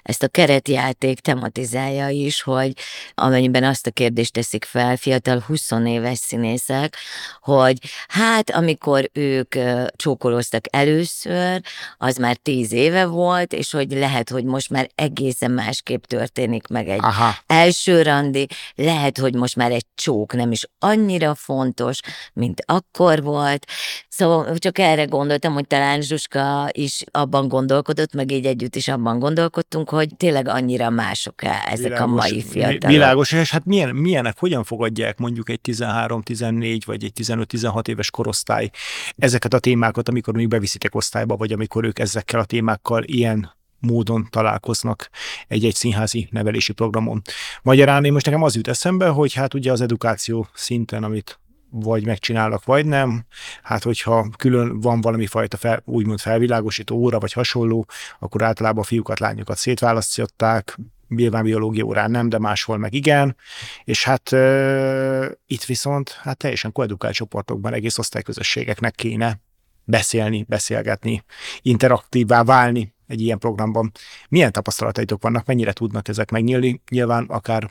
ezt 0.02 0.22
a 0.22 0.28
keretjáték 0.28 1.20
tematizálja 1.20 2.08
is, 2.08 2.42
hogy 2.42 2.72
amennyiben 3.14 3.64
azt 3.64 3.86
a 3.86 3.90
kérdést 3.90 4.32
teszik 4.32 4.64
fel 4.64 4.96
fiatal 4.96 5.44
20 5.46 5.70
éves 5.84 6.18
színészek, 6.18 6.96
hogy 7.40 7.78
hát 8.08 8.50
amikor 8.50 9.10
ők 9.12 9.54
csókolóztak 9.96 10.64
először, 10.70 11.60
az 11.96 12.16
már 12.16 12.36
10 12.36 12.72
éve 12.72 13.06
volt, 13.06 13.52
és 13.52 13.70
hogy 13.70 13.92
lehet, 13.92 14.30
hogy 14.30 14.44
most 14.44 14.70
már 14.70 14.88
egészen 14.94 15.50
másképp 15.50 16.04
történik 16.04 16.66
meg 16.66 16.88
egy 16.88 17.02
Aha. 17.02 17.34
első 17.46 18.02
randi, 18.02 18.46
lehet, 18.74 19.18
hogy 19.18 19.34
most 19.34 19.56
már 19.56 19.70
egy 19.70 19.86
csók 19.94 20.32
nem 20.32 20.52
is 20.52 20.64
annyira 20.78 21.34
fontos, 21.34 22.00
mint 22.32 22.62
akkor 22.66 23.22
volt. 23.22 23.66
Szóval 24.08 24.56
csak 24.56 24.78
erre 24.78 25.04
gondoltam, 25.04 25.52
hogy 25.52 25.66
talán 25.66 26.02
Zsuska 26.18 26.68
is 26.72 27.04
abban 27.10 27.48
gondolkodott, 27.48 28.12
meg 28.12 28.30
így 28.30 28.46
együtt 28.46 28.76
is 28.76 28.88
abban 28.88 29.18
gondolkodtunk, 29.18 29.88
hogy 29.88 30.16
tényleg 30.16 30.48
annyira 30.48 30.90
mások-e 30.90 31.64
ezek 31.66 31.84
világos, 31.84 32.00
a 32.00 32.06
mai 32.06 32.42
fiatalok. 32.42 32.86
Világos, 32.86 33.32
és 33.32 33.50
hát 33.50 33.64
milyen, 33.64 33.94
milyenek, 33.94 34.38
hogyan 34.38 34.64
fogadják 34.64 35.18
mondjuk 35.18 35.48
egy 35.48 35.60
13-14 35.62 36.80
vagy 36.86 37.04
egy 37.04 37.12
15-16 37.16 37.88
éves 37.88 38.10
korosztály 38.10 38.70
ezeket 39.16 39.54
a 39.54 39.58
témákat, 39.58 40.08
amikor 40.08 40.34
még 40.34 40.48
beviszitek 40.48 40.94
osztályba, 40.94 41.36
vagy 41.36 41.52
amikor 41.52 41.84
ők 41.84 41.98
ezekkel 41.98 42.40
a 42.40 42.44
témákkal 42.44 43.02
ilyen 43.02 43.56
módon 43.80 44.26
találkoznak 44.30 45.10
egy-egy 45.48 45.74
színházi 45.74 46.28
nevelési 46.30 46.72
programon. 46.72 47.22
Magyarán 47.62 48.04
én 48.04 48.12
most 48.12 48.26
nekem 48.26 48.42
az 48.42 48.54
jut 48.54 48.68
eszembe, 48.68 49.08
hogy 49.08 49.32
hát 49.32 49.54
ugye 49.54 49.72
az 49.72 49.80
edukáció 49.80 50.48
szinten, 50.54 51.04
amit 51.04 51.38
vagy 51.70 52.06
megcsinálnak, 52.06 52.64
vagy 52.64 52.86
nem. 52.86 53.24
Hát, 53.62 53.82
hogyha 53.82 54.28
külön 54.36 54.80
van 54.80 55.00
valami 55.00 55.26
fajta 55.26 55.56
fel, 55.56 55.82
úgymond 55.84 56.20
felvilágosító 56.20 56.96
óra, 56.96 57.18
vagy 57.18 57.32
hasonló, 57.32 57.86
akkor 58.18 58.42
általában 58.42 58.82
a 58.82 58.86
fiúkat, 58.86 59.20
lányokat 59.20 59.56
szétválasztották, 59.56 60.78
nyilván 61.08 61.44
biológia 61.44 61.84
órán 61.84 62.10
nem, 62.10 62.28
de 62.28 62.38
máshol 62.38 62.78
meg 62.78 62.94
igen, 62.94 63.36
és 63.84 64.04
hát 64.04 64.32
e, 64.32 65.38
itt 65.46 65.64
viszont 65.64 66.10
hát 66.10 66.36
teljesen 66.36 66.72
koedukált 66.72 67.14
csoportokban 67.14 67.72
egész 67.72 67.98
osztályközösségeknek 67.98 68.94
kéne 68.94 69.40
beszélni, 69.84 70.44
beszélgetni, 70.48 71.24
interaktívvá 71.62 72.44
válni 72.44 72.94
egy 73.06 73.20
ilyen 73.20 73.38
programban. 73.38 73.92
Milyen 74.28 74.52
tapasztalataitok 74.52 75.22
vannak, 75.22 75.46
mennyire 75.46 75.72
tudnak 75.72 76.08
ezek 76.08 76.30
megnyílni? 76.30 76.82
Nyilván 76.90 77.24
akár 77.24 77.70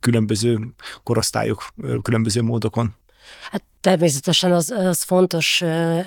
különböző 0.00 0.74
korosztályok, 1.02 1.68
különböző 2.02 2.42
módokon. 2.42 2.94
Hát 3.50 3.62
természetesen 3.80 4.52
az, 4.52 4.70
az 4.70 5.02
fontos 5.02 5.62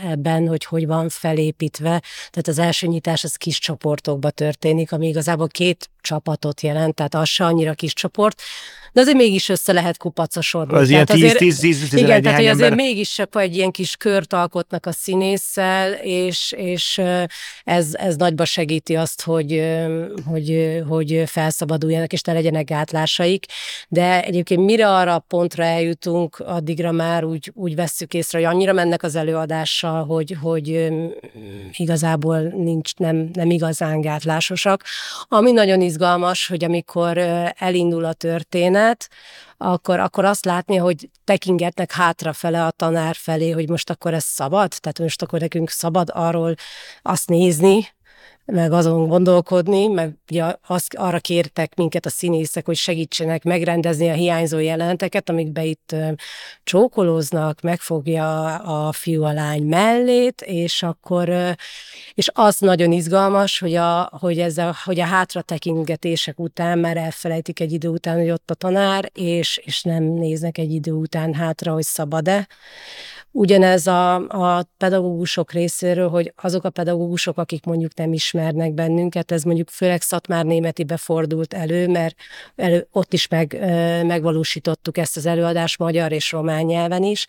ebben, 0.05 0.47
hogy 0.47 0.65
hogy 0.65 0.87
van 0.87 1.09
felépítve. 1.09 2.01
Tehát 2.29 2.47
az 2.47 2.57
első 2.59 2.87
nyitás 2.87 3.23
az 3.23 3.35
kis 3.35 3.59
csoportokba 3.59 4.29
történik, 4.29 4.91
ami 4.91 5.07
igazából 5.07 5.47
két 5.47 5.89
csapatot 6.01 6.61
jelent, 6.61 6.95
tehát 6.95 7.15
az 7.15 7.27
se 7.27 7.45
annyira 7.45 7.73
kis 7.73 7.93
csoport, 7.93 8.41
de 8.97 9.03
azért 9.03 9.17
mégis 9.17 9.49
össze 9.49 9.71
lehet 9.71 9.97
kupacosodni. 9.97 10.77
Az 10.77 10.89
ilyen 10.89 11.05
10-10-10 11.09 11.87
Igen, 11.91 12.21
tehát 12.21 12.37
hogy 12.37 12.47
azért 12.47 12.75
mégis 12.75 13.13
csak 13.13 13.35
egy 13.35 13.55
ilyen 13.55 13.71
kis 13.71 13.95
kört 13.95 14.33
alkotnak 14.33 14.85
a 14.85 14.91
színésszel, 14.91 15.93
és, 15.93 16.53
és 16.57 17.01
ez, 17.63 17.93
ez 17.93 18.15
nagyba 18.15 18.45
segíti 18.45 18.95
azt, 18.95 19.21
hogy, 19.21 19.63
hogy, 20.25 20.81
hogy 20.87 21.23
felszabaduljanak, 21.25 22.13
és 22.13 22.21
ne 22.21 22.33
legyenek 22.33 22.65
gátlásaik. 22.65 23.45
De 23.87 24.23
egyébként 24.23 24.65
mire 24.65 24.89
arra 24.89 25.13
a 25.13 25.23
pontra 25.27 25.63
eljutunk, 25.63 26.39
addigra 26.39 26.91
már 26.91 27.23
úgy, 27.23 27.51
úgy 27.55 27.75
vesszük 27.75 28.13
észre, 28.13 28.37
hogy 28.37 28.47
annyira 28.47 28.73
mennek 28.73 29.03
az 29.03 29.15
előadással, 29.15 30.05
hogy, 30.05 30.37
hogy 30.41 30.87
igazából 31.71 32.39
nincs, 32.39 32.95
nem, 32.95 33.29
nem 33.33 33.49
igazán 33.49 34.01
gátlásosak. 34.01 34.83
Ami 35.27 35.51
nagyon 35.51 35.81
izgalmas, 35.81 36.47
hogy 36.47 36.63
amikor 36.63 37.17
elindul 37.57 38.05
a 38.05 38.13
történet, 38.13 38.85
akkor, 39.57 39.99
akkor 39.99 40.25
azt 40.25 40.45
látni, 40.45 40.75
hogy 40.75 41.09
tekingetnek 41.23 41.91
hátrafele 41.91 42.65
a 42.65 42.71
tanár 42.71 43.15
felé, 43.15 43.49
hogy 43.49 43.69
most 43.69 43.89
akkor 43.89 44.13
ez 44.13 44.23
szabad, 44.23 44.73
tehát 44.79 44.99
most 44.99 45.21
akkor 45.21 45.39
nekünk 45.39 45.69
szabad 45.69 46.09
arról 46.13 46.55
azt 47.01 47.29
nézni, 47.29 47.87
meg 48.51 48.71
azon 48.71 49.07
gondolkodni, 49.07 49.87
meg 49.87 50.13
ugye 50.31 50.55
az, 50.67 50.87
arra 50.95 51.19
kértek 51.19 51.75
minket 51.75 52.05
a 52.05 52.09
színészek, 52.09 52.65
hogy 52.65 52.75
segítsenek 52.75 53.43
megrendezni 53.43 54.09
a 54.09 54.13
hiányzó 54.13 54.59
jelenteket, 54.59 55.29
amikbe 55.29 55.63
itt 55.63 55.95
csókolóznak, 56.63 57.61
megfogja 57.61 58.55
a 58.55 58.91
fiú 58.91 59.23
a 59.23 59.31
lány 59.31 59.63
mellét, 59.63 60.41
és 60.41 60.83
akkor, 60.83 61.55
és 62.13 62.29
az 62.33 62.59
nagyon 62.59 62.91
izgalmas, 62.91 63.59
hogy 63.59 63.75
a, 63.75 64.09
hogy 64.19 64.39
ez 64.39 64.57
a, 64.57 64.75
hogy 64.83 64.99
a 64.99 65.05
hátratekingetések 65.05 66.39
után 66.39 66.79
már 66.79 66.97
elfelejtik 66.97 67.59
egy 67.59 67.71
idő 67.71 67.87
után, 67.87 68.17
hogy 68.17 68.29
ott 68.29 68.51
a 68.51 68.53
tanár, 68.53 69.11
és, 69.13 69.59
és 69.63 69.81
nem 69.81 70.03
néznek 70.03 70.57
egy 70.57 70.71
idő 70.71 70.91
után 70.91 71.33
hátra, 71.33 71.73
hogy 71.73 71.83
szabad-e. 71.83 72.47
Ugyanez 73.37 73.87
a, 73.87 74.15
a 74.15 74.65
pedagógusok 74.77 75.51
részéről, 75.51 76.09
hogy 76.09 76.33
azok 76.35 76.63
a 76.63 76.69
pedagógusok, 76.69 77.37
akik 77.37 77.65
mondjuk 77.65 77.95
nem 77.95 78.13
ismernek 78.13 78.73
bennünket, 78.73 79.31
ez 79.31 79.43
mondjuk 79.43 79.69
főleg 79.69 80.01
Szatmár 80.01 80.45
Németibe 80.45 80.97
fordult 80.97 81.53
elő, 81.53 81.87
mert 81.87 82.15
elő, 82.55 82.87
ott 82.91 83.13
is 83.13 83.27
meg, 83.27 83.57
megvalósítottuk 84.05 84.97
ezt 84.97 85.17
az 85.17 85.25
előadást 85.25 85.77
magyar 85.79 86.11
és 86.11 86.31
román 86.31 86.65
nyelven 86.65 87.03
is. 87.03 87.25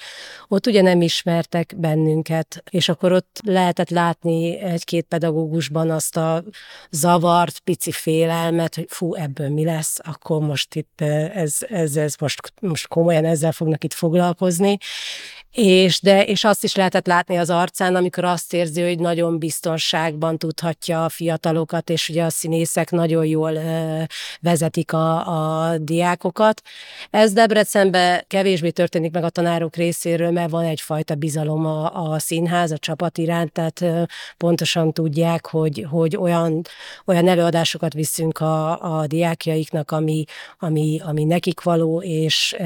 Ott 0.48 0.66
ugye 0.66 0.82
nem 0.82 1.02
ismertek 1.02 1.74
bennünket, 1.76 2.62
és 2.70 2.88
akkor 2.88 3.12
ott 3.12 3.40
lehetett 3.44 3.90
látni 3.90 4.58
egy-két 4.58 5.06
pedagógusban 5.08 5.90
azt 5.90 6.16
a 6.16 6.44
zavart, 6.90 7.58
pici 7.58 7.92
félelmet, 7.92 8.74
hogy 8.74 8.86
fú, 8.88 9.14
ebből 9.14 9.48
mi 9.48 9.64
lesz, 9.64 9.98
akkor 10.02 10.40
most 10.40 10.74
itt 10.74 11.00
ez, 11.00 11.56
ez, 11.68 11.96
ez 11.96 12.14
most, 12.20 12.52
most 12.60 12.88
komolyan 12.88 13.24
ezzel 13.24 13.52
fognak 13.52 13.84
itt 13.84 13.94
foglalkozni, 13.94 14.78
és, 15.52 15.97
de, 16.00 16.24
és 16.24 16.44
azt 16.44 16.64
is 16.64 16.74
lehetett 16.74 17.06
látni 17.06 17.36
az 17.36 17.50
arcán, 17.50 17.94
amikor 17.94 18.24
azt 18.24 18.52
érzi, 18.54 18.82
hogy 18.82 18.98
nagyon 18.98 19.38
biztonságban 19.38 20.38
tudhatja 20.38 21.04
a 21.04 21.08
fiatalokat, 21.08 21.90
és 21.90 22.08
ugye 22.08 22.24
a 22.24 22.30
színészek 22.30 22.90
nagyon 22.90 23.26
jól 23.26 23.52
vezetik 24.40 24.92
a, 24.92 25.26
a 25.68 25.78
diákokat. 25.78 26.62
Ez 27.10 27.32
Debrecenben 27.32 28.24
kevésbé 28.26 28.70
történik 28.70 29.12
meg 29.12 29.24
a 29.24 29.30
tanárok 29.30 29.76
részéről, 29.76 30.30
mert 30.30 30.50
van 30.50 30.64
egyfajta 30.64 31.14
bizalom 31.14 31.66
a, 31.66 32.10
a 32.10 32.18
színház, 32.18 32.70
a 32.70 32.78
csapat 32.78 33.18
iránt, 33.18 33.52
tehát 33.52 34.08
pontosan 34.36 34.92
tudják, 34.92 35.46
hogy, 35.46 35.86
hogy 35.90 36.16
olyan, 36.16 36.62
olyan 37.04 37.28
előadásokat 37.28 37.92
viszünk 37.92 38.38
a, 38.38 38.98
a 39.00 39.06
diákjaiknak, 39.06 39.90
ami, 39.90 40.24
ami, 40.58 41.00
ami 41.04 41.24
nekik 41.24 41.62
való, 41.62 42.02
és 42.02 42.56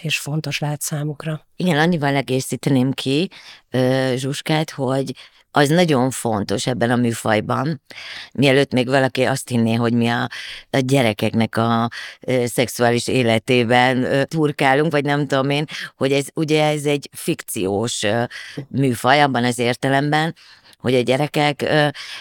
és 0.00 0.18
fontos 0.18 0.58
lehet 0.58 0.80
számukra. 0.80 1.46
Igen, 1.56 1.78
annyival 1.78 2.14
egészíteném 2.14 2.92
ki 2.92 3.30
Zsuskát, 4.14 4.70
hogy 4.70 5.12
az 5.54 5.68
nagyon 5.68 6.10
fontos 6.10 6.66
ebben 6.66 6.90
a 6.90 6.96
műfajban, 6.96 7.82
mielőtt 8.32 8.72
még 8.72 8.88
valaki 8.88 9.22
azt 9.22 9.48
hinné, 9.48 9.74
hogy 9.74 9.92
mi 9.92 10.08
a, 10.08 10.28
a 10.70 10.78
gyerekeknek 10.78 11.56
a 11.56 11.88
ö, 12.20 12.46
szexuális 12.46 13.08
életében 13.08 14.02
ö, 14.04 14.24
turkálunk, 14.24 14.92
vagy 14.92 15.04
nem 15.04 15.26
tudom 15.26 15.50
én, 15.50 15.64
hogy 15.96 16.12
ez 16.12 16.26
ugye 16.34 16.64
ez 16.64 16.84
egy 16.84 17.08
fikciós 17.12 18.02
ö, 18.02 18.22
műfaj 18.68 19.22
abban 19.22 19.44
az 19.44 19.58
értelemben, 19.58 20.34
hogy 20.82 20.94
a 20.94 21.00
gyerekek 21.00 21.64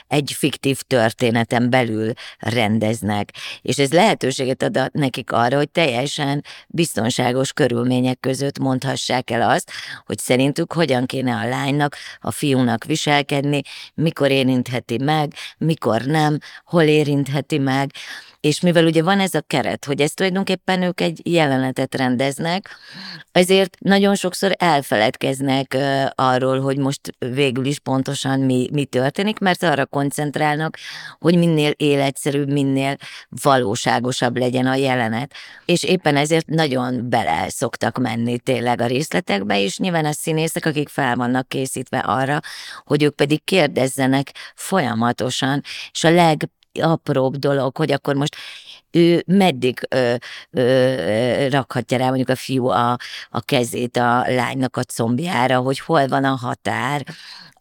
egy 0.07 0.33
fiktív 0.37 0.81
történeten 0.81 1.69
belül 1.69 2.13
rendeznek, 2.39 3.29
és 3.61 3.77
ez 3.77 3.93
lehetőséget 3.93 4.63
ad 4.63 4.89
nekik 4.91 5.31
arra, 5.31 5.57
hogy 5.57 5.69
teljesen 5.69 6.43
biztonságos 6.67 7.53
körülmények 7.53 8.19
között 8.19 8.59
mondhassák 8.59 9.29
el 9.29 9.49
azt, 9.49 9.71
hogy 10.05 10.17
szerintük 10.17 10.73
hogyan 10.73 11.05
kéne 11.05 11.35
a 11.35 11.47
lánynak, 11.47 11.95
a 12.19 12.31
fiúnak 12.31 12.83
viselkedni, 12.83 13.61
mikor 13.93 14.31
érintheti 14.31 14.97
meg, 14.97 15.33
mikor 15.57 16.01
nem, 16.01 16.37
hol 16.65 16.83
érintheti 16.83 17.57
meg, 17.57 17.91
és 18.41 18.59
mivel 18.59 18.85
ugye 18.85 19.03
van 19.03 19.19
ez 19.19 19.33
a 19.33 19.41
keret, 19.41 19.85
hogy 19.85 20.01
ezt 20.01 20.15
tulajdonképpen 20.15 20.81
ők 20.81 21.01
egy 21.01 21.21
jelenetet 21.23 21.95
rendeznek, 21.95 22.69
ezért 23.31 23.77
nagyon 23.79 24.15
sokszor 24.15 24.55
elfeledkeznek 24.57 25.77
arról, 26.15 26.59
hogy 26.59 26.77
most 26.77 27.15
végül 27.19 27.65
is 27.65 27.79
pontosan 27.79 28.39
mi, 28.39 28.69
mi 28.71 28.85
történik, 28.85 29.39
mert 29.39 29.63
arra 29.63 29.85
koncentrálnak, 29.85 30.77
hogy 31.19 31.37
minél 31.37 31.71
életszerűbb, 31.77 32.51
minél 32.51 32.95
valóságosabb 33.41 34.37
legyen 34.37 34.65
a 34.65 34.75
jelenet. 34.75 35.33
És 35.65 35.83
éppen 35.83 36.15
ezért 36.15 36.47
nagyon 36.47 37.09
bele 37.09 37.49
szoktak 37.49 37.97
menni 37.97 38.39
tényleg 38.39 38.81
a 38.81 38.85
részletekbe, 38.85 39.59
és 39.61 39.77
nyilván 39.77 40.05
a 40.05 40.11
színészek, 40.11 40.65
akik 40.65 40.89
fel 40.89 41.15
vannak 41.15 41.47
készítve 41.47 41.99
arra, 41.99 42.39
hogy 42.83 43.03
ők 43.03 43.15
pedig 43.15 43.43
kérdezzenek 43.43 44.31
folyamatosan, 44.55 45.61
és 45.91 46.03
a 46.03 46.09
leg 46.09 46.49
apróbb 46.79 47.35
dolog, 47.35 47.77
hogy 47.77 47.91
akkor 47.91 48.15
most 48.15 48.35
ő 48.91 49.23
meddig 49.27 49.79
ö, 49.89 50.15
ö, 50.51 51.47
rakhatja 51.49 51.97
rá 51.97 52.05
mondjuk 52.07 52.29
a 52.29 52.35
fiú 52.35 52.67
a, 52.67 52.97
a 53.29 53.41
kezét 53.41 53.97
a 53.97 54.23
lánynak 54.27 54.77
a 54.77 54.83
combjára, 54.83 55.59
hogy 55.59 55.79
hol 55.79 56.07
van 56.07 56.23
a 56.23 56.35
határ, 56.35 57.03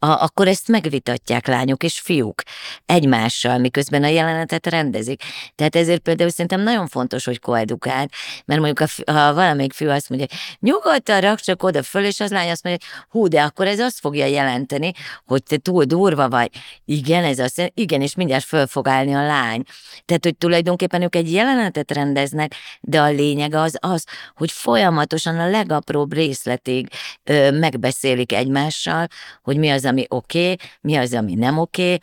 a, 0.02 0.22
akkor 0.22 0.48
ezt 0.48 0.68
megvitatják 0.68 1.46
lányok 1.46 1.82
és 1.82 2.00
fiúk 2.00 2.42
egymással, 2.86 3.58
miközben 3.58 4.02
a 4.02 4.06
jelenetet 4.06 4.66
rendezik. 4.66 5.22
Tehát 5.54 5.76
ezért 5.76 6.00
például 6.00 6.30
szerintem 6.30 6.60
nagyon 6.60 6.86
fontos, 6.86 7.24
hogy 7.24 7.38
koedukált, 7.38 8.12
mert 8.44 8.60
mondjuk 8.60 8.88
a, 9.06 9.12
ha 9.12 9.34
valamelyik 9.34 9.72
fiú 9.72 9.90
azt 9.90 10.08
mondja, 10.08 10.26
nyugodtan 10.58 11.20
rak 11.20 11.40
csak 11.40 11.62
oda 11.62 11.82
föl, 11.82 12.04
és 12.04 12.20
az 12.20 12.30
lány 12.30 12.50
azt 12.50 12.64
mondja, 12.64 12.86
hú, 13.08 13.28
de 13.28 13.42
akkor 13.42 13.66
ez 13.66 13.78
azt 13.78 13.98
fogja 13.98 14.26
jelenteni, 14.26 14.92
hogy 15.24 15.42
te 15.42 15.56
túl 15.56 15.84
durva 15.84 16.28
vagy. 16.28 16.50
Igen, 16.84 17.24
ez 17.24 17.38
azt 17.38 17.72
igen, 17.74 18.02
és 18.02 18.14
mindjárt 18.14 18.44
föl 18.44 18.66
fog 18.66 18.88
állni 18.88 19.14
a 19.14 19.26
lány. 19.26 19.62
Tehát, 20.04 20.24
hogy 20.24 20.36
tulajdonképpen 20.36 21.02
ők 21.02 21.16
egy 21.20 21.33
jelenetet 21.33 21.90
rendeznek, 21.90 22.54
de 22.80 23.00
a 23.00 23.11
lényeg 23.11 23.54
az 23.54 23.76
az, 23.80 24.04
hogy 24.35 24.50
folyamatosan 24.52 25.38
a 25.38 25.48
legapróbb 25.48 26.12
részletig 26.12 26.88
ö, 27.24 27.50
megbeszélik 27.50 28.33
egymással, 28.33 29.06
hogy 29.42 29.56
mi 29.56 29.68
az, 29.68 29.85
ami 29.85 30.06
oké, 30.09 30.42
okay, 30.42 30.56
mi 30.80 30.96
az, 30.96 31.14
ami 31.14 31.35
nem 31.35 31.59
oké, 31.59 31.83
okay, 31.83 31.98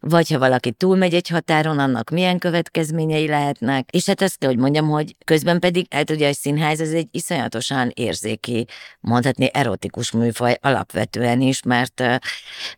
vagy 0.00 0.30
ha 0.30 0.38
valaki 0.38 0.72
túlmegy 0.72 1.14
egy 1.14 1.28
határon, 1.28 1.78
annak 1.78 2.10
milyen 2.10 2.38
következményei 2.38 3.26
lehetnek. 3.26 3.88
És 3.90 4.06
hát 4.06 4.22
azt 4.22 4.38
kell, 4.38 4.48
hogy 4.48 4.58
mondjam, 4.58 4.88
hogy 4.88 5.16
közben 5.24 5.58
pedig, 5.58 5.86
hát 5.90 6.10
ugye 6.10 6.28
a 6.28 6.32
színház 6.32 6.80
az 6.80 6.92
egy 6.94 7.08
iszonyatosan 7.10 7.90
érzéki, 7.94 8.66
mondhatni 9.00 9.50
erotikus 9.52 10.10
műfaj 10.10 10.56
alapvetően 10.60 11.40
is, 11.40 11.62
mert, 11.62 12.02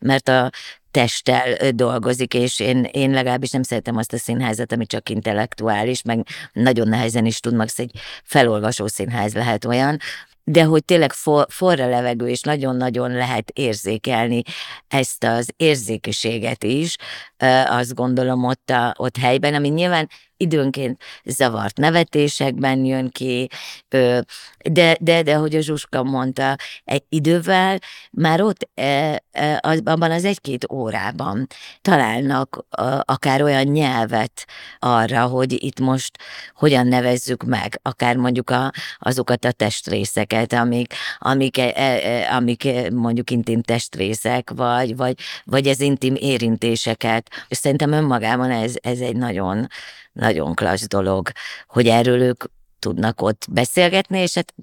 mert 0.01 0.29
a 0.29 0.51
testtel 0.93 1.71
dolgozik, 1.71 2.35
és 2.35 2.61
én, 2.61 2.89
én 2.93 3.11
legalábbis 3.11 3.51
nem 3.51 3.63
szeretem 3.63 3.97
azt 3.97 4.13
a 4.13 4.19
színházat, 4.19 4.73
ami 4.73 4.87
csak 4.87 5.09
intellektuális, 5.09 6.03
meg 6.03 6.27
nagyon 6.53 6.89
nehezen 6.89 7.27
is 7.27 7.41
tud, 7.41 7.55
max. 7.55 7.79
egy 7.79 7.91
felolvasó 8.25 8.87
színház 8.87 9.35
lehet 9.35 9.65
olyan, 9.65 9.99
de 10.45 10.65
hogy 10.65 10.85
tényleg 10.85 11.13
for, 11.13 11.47
forra 11.49 11.89
levegő, 11.89 12.29
és 12.29 12.41
nagyon-nagyon 12.41 13.11
lehet 13.11 13.51
érzékelni 13.51 14.43
ezt 14.89 15.25
az 15.25 15.49
érzékeséget 15.57 16.65
is, 16.65 16.97
azt 17.67 17.95
gondolom 17.95 18.45
ott, 18.45 18.71
a, 18.71 18.95
ott 18.99 19.17
helyben, 19.17 19.55
ami 19.55 19.69
nyilván 19.69 20.09
időnként 20.43 21.03
zavart 21.25 21.77
nevetésekben 21.77 22.85
jön 22.85 23.11
ki, 23.11 23.49
de, 24.63 24.97
de, 25.01 25.23
de 25.23 25.35
hogy 25.35 25.55
a 25.55 25.61
Zsuska 25.61 26.03
mondta, 26.03 26.57
egy 26.85 27.03
idővel 27.09 27.79
már 28.11 28.41
ott 28.41 28.69
e, 28.75 29.23
e, 29.31 29.61
abban 29.85 30.11
az 30.11 30.25
egy-két 30.25 30.71
órában 30.73 31.47
találnak 31.83 32.65
akár 33.01 33.43
olyan 33.43 33.65
nyelvet 33.65 34.47
arra, 34.79 35.27
hogy 35.27 35.65
itt 35.65 35.81
most 35.81 36.19
hogyan 36.55 36.87
nevezzük 36.87 37.43
meg, 37.43 37.81
akár 37.83 38.17
mondjuk 38.17 38.51
a, 38.51 38.73
azokat 38.99 39.45
a 39.45 39.53
testrészeket, 39.53 40.53
amik, 40.53 40.95
amik, 41.19 41.59
e, 41.59 42.35
amik 42.35 42.91
mondjuk 42.91 43.31
intim 43.31 43.63
testrészek, 43.63 44.51
vagy, 44.51 44.97
vagy, 44.97 45.19
vagy 45.45 45.67
ez 45.67 45.81
intim 45.81 46.15
érintéseket. 46.15 47.31
És 47.49 47.57
szerintem 47.57 47.93
önmagában 47.93 48.51
ez, 48.51 48.75
ez 48.81 48.99
egy 48.99 49.17
nagyon 49.17 49.69
nagyon 50.13 50.55
klassz 50.55 50.87
dolog, 50.87 51.31
hogy 51.67 51.87
erről 51.87 52.21
ők 52.21 52.45
tudnak 52.79 53.23
ott 53.23 53.47
beszélgetni, 53.51 54.19
és 54.19 54.35
hát 54.35 54.55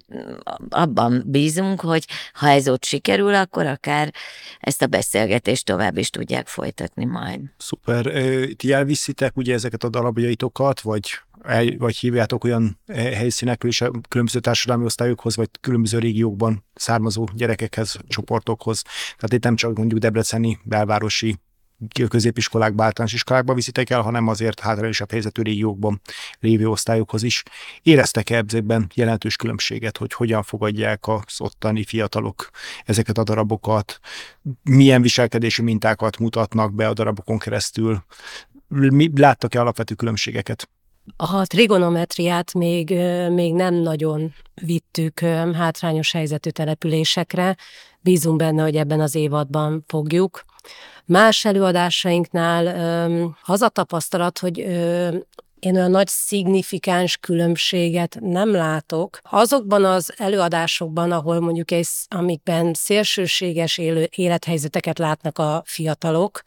abban 0.68 1.22
bízunk, 1.26 1.80
hogy 1.80 2.04
ha 2.32 2.48
ez 2.48 2.68
ott 2.68 2.84
sikerül, 2.84 3.34
akkor 3.34 3.66
akár 3.66 4.12
ezt 4.60 4.82
a 4.82 4.86
beszélgetést 4.86 5.64
tovább 5.64 5.96
is 5.96 6.10
tudják 6.10 6.46
folytatni 6.46 7.04
majd. 7.04 7.40
Szuper. 7.56 8.12
Ti 8.56 8.72
elviszitek 8.72 9.36
ugye 9.36 9.54
ezeket 9.54 9.84
a 9.84 9.88
darabjaitokat, 9.88 10.80
vagy, 10.80 11.10
vagy 11.78 11.96
hívjátok 11.96 12.44
olyan 12.44 12.80
helyszínekről 12.94 13.70
is 13.70 13.80
a 13.80 13.90
különböző 14.08 14.38
társadalmi 14.40 14.84
osztályokhoz, 14.84 15.36
vagy 15.36 15.48
különböző 15.60 15.98
régiókban 15.98 16.64
származó 16.74 17.28
gyerekekhez, 17.34 17.96
csoportokhoz. 18.08 18.82
Tehát 18.82 19.32
itt 19.32 19.44
nem 19.44 19.56
csak 19.56 19.76
mondjuk 19.76 20.00
debreceni, 20.00 20.58
belvárosi 20.64 21.36
középiskolákba, 22.08 22.84
általános 22.84 23.14
iskolákba 23.14 23.54
viszitek 23.54 23.90
el, 23.90 24.00
hanem 24.00 24.28
azért 24.28 24.60
hátrányosabb 24.60 25.10
helyzetű 25.10 25.42
régiókban 25.42 26.00
lévő 26.40 26.68
osztályokhoz 26.68 27.22
is. 27.22 27.42
Éreztek-e 27.82 28.44
ebben 28.48 28.90
jelentős 28.94 29.36
különbséget, 29.36 29.96
hogy 29.96 30.12
hogyan 30.12 30.42
fogadják 30.42 31.08
az 31.08 31.40
ottani 31.40 31.84
fiatalok 31.84 32.50
ezeket 32.84 33.18
a 33.18 33.22
darabokat, 33.24 34.00
milyen 34.62 35.02
viselkedési 35.02 35.62
mintákat 35.62 36.18
mutatnak 36.18 36.74
be 36.74 36.88
a 36.88 36.92
darabokon 36.92 37.38
keresztül, 37.38 38.04
mi, 38.68 39.10
láttak-e 39.14 39.60
alapvető 39.60 39.94
különbségeket? 39.94 40.68
A 41.16 41.46
trigonometriát 41.46 42.54
még, 42.54 42.90
még 43.30 43.54
nem 43.54 43.74
nagyon 43.74 44.34
vittük 44.54 45.20
hátrányos 45.54 46.12
helyzetű 46.12 46.50
településekre. 46.50 47.56
Bízunk 48.00 48.36
benne, 48.36 48.62
hogy 48.62 48.76
ebben 48.76 49.00
az 49.00 49.14
évadban 49.14 49.84
fogjuk. 49.86 50.44
Más 51.04 51.44
előadásainknál 51.44 52.66
az 53.44 53.62
a 53.62 53.68
tapasztalat, 53.68 54.38
hogy 54.38 54.58
én 55.58 55.74
olyan 55.76 55.90
nagy 55.90 56.08
szignifikáns 56.08 57.16
különbséget 57.16 58.16
nem 58.20 58.52
látok. 58.52 59.18
Azokban 59.22 59.84
az 59.84 60.14
előadásokban, 60.16 61.12
ahol 61.12 61.40
mondjuk 61.40 61.70
egy, 61.70 61.88
amikben 62.08 62.74
szélsőséges 62.74 63.78
élő, 63.78 64.08
élethelyzeteket 64.14 64.98
látnak 64.98 65.38
a 65.38 65.62
fiatalok, 65.66 66.42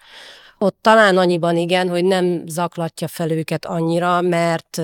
ott 0.57 0.77
talán 0.81 1.17
annyiban 1.17 1.57
igen, 1.57 1.89
hogy 1.89 2.05
nem 2.05 2.43
zaklatja 2.47 3.07
fel 3.07 3.31
őket 3.31 3.65
annyira, 3.65 4.21
mert 4.21 4.77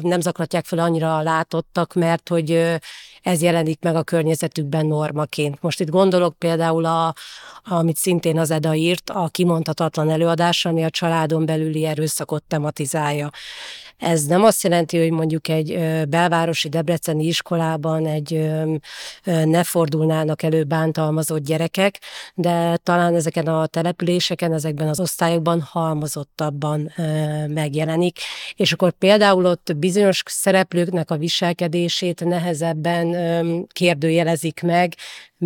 nem 0.00 0.20
zaklatják 0.20 0.64
fel 0.64 0.78
annyira 0.78 1.16
a 1.16 1.22
látottak, 1.22 1.94
mert 1.94 2.28
hogy 2.28 2.78
ez 3.24 3.42
jelenik 3.42 3.82
meg 3.82 3.96
a 3.96 4.02
környezetükben 4.02 4.86
normaként. 4.86 5.62
Most 5.62 5.80
itt 5.80 5.88
gondolok 5.88 6.38
például, 6.38 6.84
a, 6.84 7.14
amit 7.62 7.96
szintén 7.96 8.38
az 8.38 8.50
Eda 8.50 8.74
írt, 8.74 9.10
a 9.10 9.28
kimondhatatlan 9.28 10.10
előadás, 10.10 10.64
ami 10.64 10.84
a 10.84 10.90
családon 10.90 11.46
belüli 11.46 11.84
erőszakot 11.84 12.42
tematizálja. 12.42 13.30
Ez 14.04 14.24
nem 14.24 14.44
azt 14.44 14.62
jelenti, 14.62 14.98
hogy 14.98 15.10
mondjuk 15.10 15.48
egy 15.48 15.78
belvárosi 16.08 16.68
debreceni 16.68 17.26
iskolában 17.26 18.06
egy 18.06 18.50
ne 19.24 19.62
fordulnának 19.64 20.42
elő 20.42 20.64
bántalmazott 20.64 21.44
gyerekek, 21.44 21.98
de 22.34 22.76
talán 22.76 23.14
ezeken 23.14 23.46
a 23.46 23.66
településeken, 23.66 24.52
ezekben 24.52 24.88
az 24.88 25.00
osztályokban 25.00 25.60
halmozottabban 25.60 26.92
megjelenik, 27.48 28.18
és 28.54 28.72
akkor 28.72 28.90
például 28.90 29.46
ott 29.46 29.76
bizonyos 29.76 30.22
szereplőknek 30.26 31.10
a 31.10 31.16
viselkedését 31.16 32.24
nehezebben 32.24 33.16
kérdőjelezik 33.72 34.62
meg, 34.62 34.94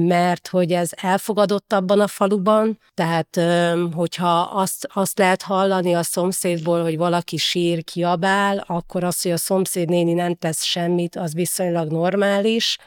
mert 0.06 0.48
hogy 0.48 0.72
ez 0.72 0.90
elfogadott 0.96 1.72
abban 1.72 2.00
a 2.00 2.06
faluban, 2.06 2.78
tehát 2.94 3.40
hogyha 3.92 4.40
azt, 4.40 4.88
azt 4.92 5.18
lehet 5.18 5.42
hallani 5.42 5.94
a 5.94 6.02
szomszédból, 6.02 6.82
hogy 6.82 6.96
valaki 6.96 7.36
sír, 7.36 7.84
kiabál, 7.84 8.64
akkor 8.66 9.04
az, 9.04 9.22
hogy 9.22 9.32
a 9.32 9.36
szomszéd 9.36 9.88
néni 9.88 10.12
nem 10.12 10.34
tesz 10.34 10.62
semmit, 10.62 11.16
az 11.16 11.34
viszonylag 11.34 11.90
normális. 11.90 12.78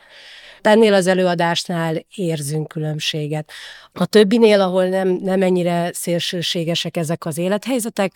Ennél 0.61 0.93
az 0.93 1.07
előadásnál 1.07 2.05
érzünk 2.15 2.67
különbséget. 2.67 3.51
A 3.93 4.05
többinél, 4.05 4.61
ahol 4.61 4.85
nem, 4.85 5.07
nem 5.07 5.41
ennyire 5.41 5.89
szélsőségesek 5.93 6.97
ezek 6.97 7.25
az 7.25 7.37
élethelyzetek, 7.37 8.11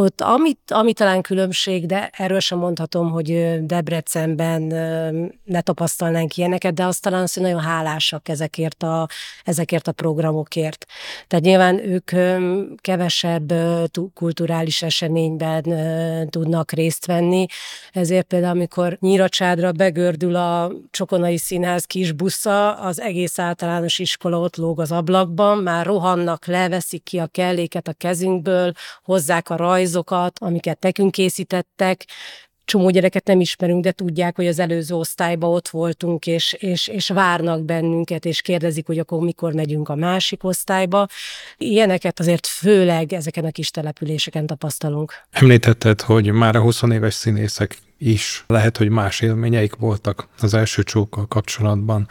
ott 0.00 0.20
amit, 0.20 0.58
ami 0.70 0.92
talán 0.92 1.20
különbség, 1.20 1.86
de 1.86 2.10
erről 2.12 2.40
sem 2.40 2.58
mondhatom, 2.58 3.10
hogy 3.10 3.58
Debrecenben 3.66 4.62
ne 5.44 5.60
tapasztalnánk 5.60 6.36
ilyeneket, 6.36 6.74
de 6.74 6.84
azt 6.84 7.02
talán 7.02 7.22
az, 7.22 7.34
hogy 7.34 7.42
nagyon 7.42 7.60
hálásak 7.60 8.28
ezekért 8.28 8.82
a, 8.82 9.08
ezekért 9.44 9.88
a 9.88 9.92
programokért. 9.92 10.86
Tehát 11.26 11.44
nyilván 11.44 11.78
ők 11.88 12.10
kevesebb 12.76 13.52
kulturális 14.14 14.82
eseményben 14.82 15.64
tudnak 16.30 16.72
részt 16.72 17.06
venni, 17.06 17.46
ezért 17.92 18.26
például 18.26 18.56
amikor 18.56 18.96
Nyíracsádra 19.00 19.72
begördül 19.72 20.36
a 20.36 20.72
Csokonai 20.90 21.36
Színház 21.36 21.84
kis 21.84 22.12
busza, 22.12 22.74
az 22.74 23.00
egész 23.00 23.38
általános 23.38 23.98
iskola 23.98 24.38
ott 24.38 24.56
lóg 24.56 24.80
az 24.80 24.92
ablakban, 25.14 25.58
már 25.58 25.86
rohannak 25.86 26.46
le, 26.46 26.68
veszik 26.68 27.02
ki 27.02 27.18
a 27.18 27.26
kelléket 27.26 27.88
a 27.88 27.92
kezünkből, 27.92 28.72
hozzák 29.02 29.50
a 29.50 29.56
rajz 29.56 29.90
rajzokat, 29.90 30.38
amiket 30.38 30.82
nekünk 30.82 31.10
készítettek, 31.10 32.04
csomó 32.64 32.90
gyereket 32.90 33.26
nem 33.26 33.40
ismerünk, 33.40 33.82
de 33.82 33.92
tudják, 33.92 34.36
hogy 34.36 34.46
az 34.46 34.58
előző 34.58 34.94
osztályban 34.94 35.50
ott 35.50 35.68
voltunk, 35.68 36.26
és, 36.26 36.52
és, 36.52 36.88
és 36.88 37.08
várnak 37.08 37.64
bennünket, 37.64 38.24
és 38.24 38.40
kérdezik, 38.40 38.86
hogy 38.86 38.98
akkor 38.98 39.20
mikor 39.20 39.52
megyünk 39.52 39.88
a 39.88 39.94
másik 39.94 40.44
osztályba. 40.44 41.06
Ilyeneket 41.56 42.20
azért 42.20 42.46
főleg 42.46 43.12
ezeken 43.12 43.44
a 43.44 43.50
kis 43.50 43.70
településeken 43.70 44.46
tapasztalunk. 44.46 45.12
Említetted, 45.30 46.00
hogy 46.00 46.32
már 46.32 46.56
a 46.56 46.60
20 46.60 46.82
éves 46.82 47.14
színészek 47.14 47.78
is 47.98 48.44
lehet, 48.46 48.76
hogy 48.76 48.88
más 48.88 49.20
élményeik 49.20 49.74
voltak 49.74 50.28
az 50.40 50.54
első 50.54 50.82
csókkal 50.82 51.26
kapcsolatban. 51.26 52.08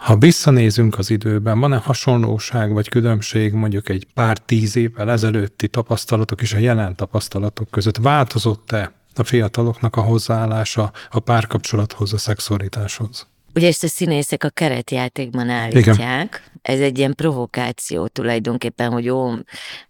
Ha 0.00 0.16
visszanézünk 0.16 0.98
az 0.98 1.10
időben, 1.10 1.60
van-e 1.60 1.76
hasonlóság 1.76 2.72
vagy 2.72 2.88
különbség 2.88 3.52
mondjuk 3.52 3.88
egy 3.88 4.06
pár 4.14 4.38
tíz 4.38 4.76
évvel 4.76 5.10
ezelőtti 5.10 5.68
tapasztalatok 5.68 6.42
és 6.42 6.52
a 6.52 6.58
jelen 6.58 6.96
tapasztalatok 6.96 7.70
között? 7.70 7.96
Változott-e 7.96 8.92
a 9.14 9.24
fiataloknak 9.24 9.96
a 9.96 10.00
hozzáállása 10.00 10.92
a 11.10 11.18
párkapcsolathoz, 11.18 12.12
a 12.12 12.18
szexualitáshoz? 12.18 13.26
Ugye 13.54 13.66
ezt 13.66 13.84
a 13.84 13.88
színészek 13.88 14.44
a 14.44 14.48
keretjátékban 14.48 15.48
állítják. 15.48 15.96
Igen. 15.96 16.30
Ez 16.62 16.80
egy 16.80 16.98
ilyen 16.98 17.14
provokáció 17.14 18.06
tulajdonképpen, 18.06 18.90
hogy 18.90 19.04
jó, 19.04 19.32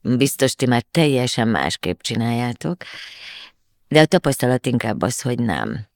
biztos 0.01 0.55
ti 0.55 0.67
már 0.67 0.83
teljesen 0.91 1.49
másképp 1.49 2.01
csináljátok. 2.01 2.77
De 3.89 4.01
a 4.01 4.07
tapasztalat 4.07 4.67
inkább 4.67 5.03
az, 5.03 5.21
hogy 5.21 5.39
nem. 5.39 5.87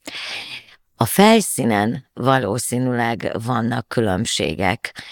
A 0.97 1.05
felszínen 1.05 2.11
valószínűleg 2.13 3.37
vannak 3.45 3.89
különbségek, 3.89 5.03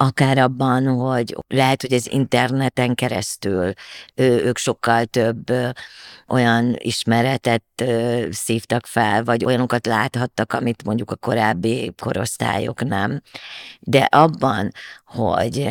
akár 0.00 0.38
abban, 0.38 0.86
hogy 0.86 1.36
lehet, 1.48 1.80
hogy 1.80 1.92
az 1.92 2.12
interneten 2.12 2.94
keresztül 2.94 3.72
ők 4.14 4.58
sokkal 4.58 5.04
több 5.04 5.52
olyan 6.28 6.76
ismeretet 6.78 7.62
szívtak 8.30 8.86
fel, 8.86 9.24
vagy 9.24 9.44
olyanokat 9.44 9.86
láthattak, 9.86 10.52
amit 10.52 10.84
mondjuk 10.84 11.10
a 11.10 11.16
korábbi 11.16 11.92
korosztályok 12.02 12.84
nem. 12.84 13.22
De 13.80 13.98
abban, 13.98 14.72
hogy, 15.04 15.68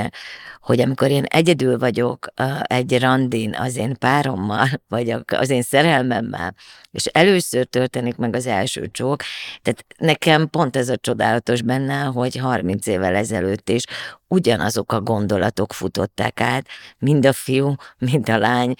hogy 0.61 0.81
amikor 0.81 1.09
én 1.09 1.23
egyedül 1.23 1.77
vagyok 1.77 2.27
egy 2.63 2.99
randin 2.99 3.55
az 3.55 3.77
én 3.77 3.97
párommal, 3.97 4.67
vagy 4.87 5.15
az 5.27 5.49
én 5.49 5.61
szerelmemmel, 5.61 6.55
és 6.91 7.05
először 7.05 7.65
történik 7.65 8.15
meg 8.15 8.35
az 8.35 8.45
első 8.45 8.87
csók, 8.91 9.21
tehát 9.61 9.85
nekem 9.97 10.49
pont 10.49 10.75
ez 10.75 10.89
a 10.89 10.97
csodálatos 10.97 11.61
benne, 11.61 12.01
hogy 12.01 12.35
30 12.35 12.87
évvel 12.87 13.15
ezelőtt 13.15 13.69
is 13.69 13.83
ugyanazok 14.29 14.91
a 14.91 15.01
gondolatok 15.01 15.73
futották 15.73 16.41
át, 16.41 16.67
mind 16.99 17.25
a 17.25 17.33
fiú, 17.33 17.75
mind 17.97 18.29
a 18.29 18.37
lány 18.37 18.73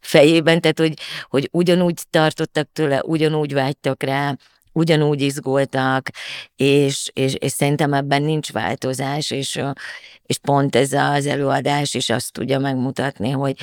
fejében, 0.00 0.60
tehát 0.60 0.78
hogy, 0.78 0.94
hogy 1.28 1.48
ugyanúgy 1.52 2.02
tartottak 2.10 2.68
tőle, 2.72 3.02
ugyanúgy 3.04 3.54
vágytak 3.54 4.02
rá, 4.02 4.36
ugyanúgy 4.76 5.20
izgultak, 5.20 6.08
és, 6.56 7.10
és, 7.12 7.34
és 7.34 7.52
szerintem 7.52 7.92
ebben 7.92 8.22
nincs 8.22 8.52
változás, 8.52 9.30
és, 9.30 9.60
és 10.22 10.38
pont 10.38 10.76
ez 10.76 10.92
az 10.92 11.26
előadás 11.26 11.94
is 11.94 12.10
azt 12.10 12.32
tudja 12.32 12.58
megmutatni, 12.58 13.30
hogy 13.30 13.56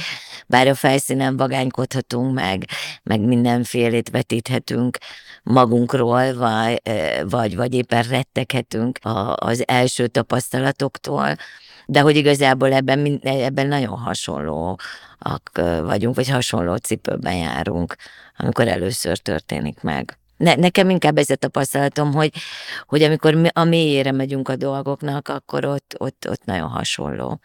bár 0.48 0.68
a 0.68 0.76
felszínen 0.76 1.38
vagánykodhatunk 1.38 2.34
meg, 2.34 2.66
meg 3.04 3.20
mindenfélét 3.20 4.10
vetíthetünk 4.10 4.98
magunkról, 5.44 6.34
vagy, 6.34 6.82
vagy, 7.30 7.56
vagy 7.56 7.74
éppen 7.74 8.04
retteghetünk 8.04 9.00
az 9.36 9.64
első 9.68 10.08
tapasztalatoktól, 10.08 11.36
de 11.86 12.00
hogy 12.00 12.16
igazából 12.16 12.74
ebben, 12.74 13.20
ebben 13.24 13.68
nagyon 13.68 13.98
hasonlóak 13.98 15.52
vagyunk, 15.84 16.16
vagy 16.16 16.30
hasonló 16.30 16.76
cipőben 16.76 17.36
járunk, 17.36 17.96
amikor 18.38 18.68
először 18.68 19.18
történik 19.18 19.82
meg. 19.82 20.18
Ne, 20.38 20.56
nekem 20.56 20.90
inkább 20.90 21.18
ez 21.18 21.30
a 21.30 21.36
tapasztalatom, 21.36 22.14
hogy, 22.14 22.32
hogy 22.86 23.04
amikor 23.04 23.52
a 23.54 23.64
mélyére 23.64 24.12
megyünk 24.12 24.50
a 24.50 24.56
dolgoknak, 24.56 25.28
akkor 25.28 25.66
ott, 25.66 25.96
ott, 25.98 26.26
ott 26.30 26.46
nagyon 26.46 26.70
hasonló 26.70 27.40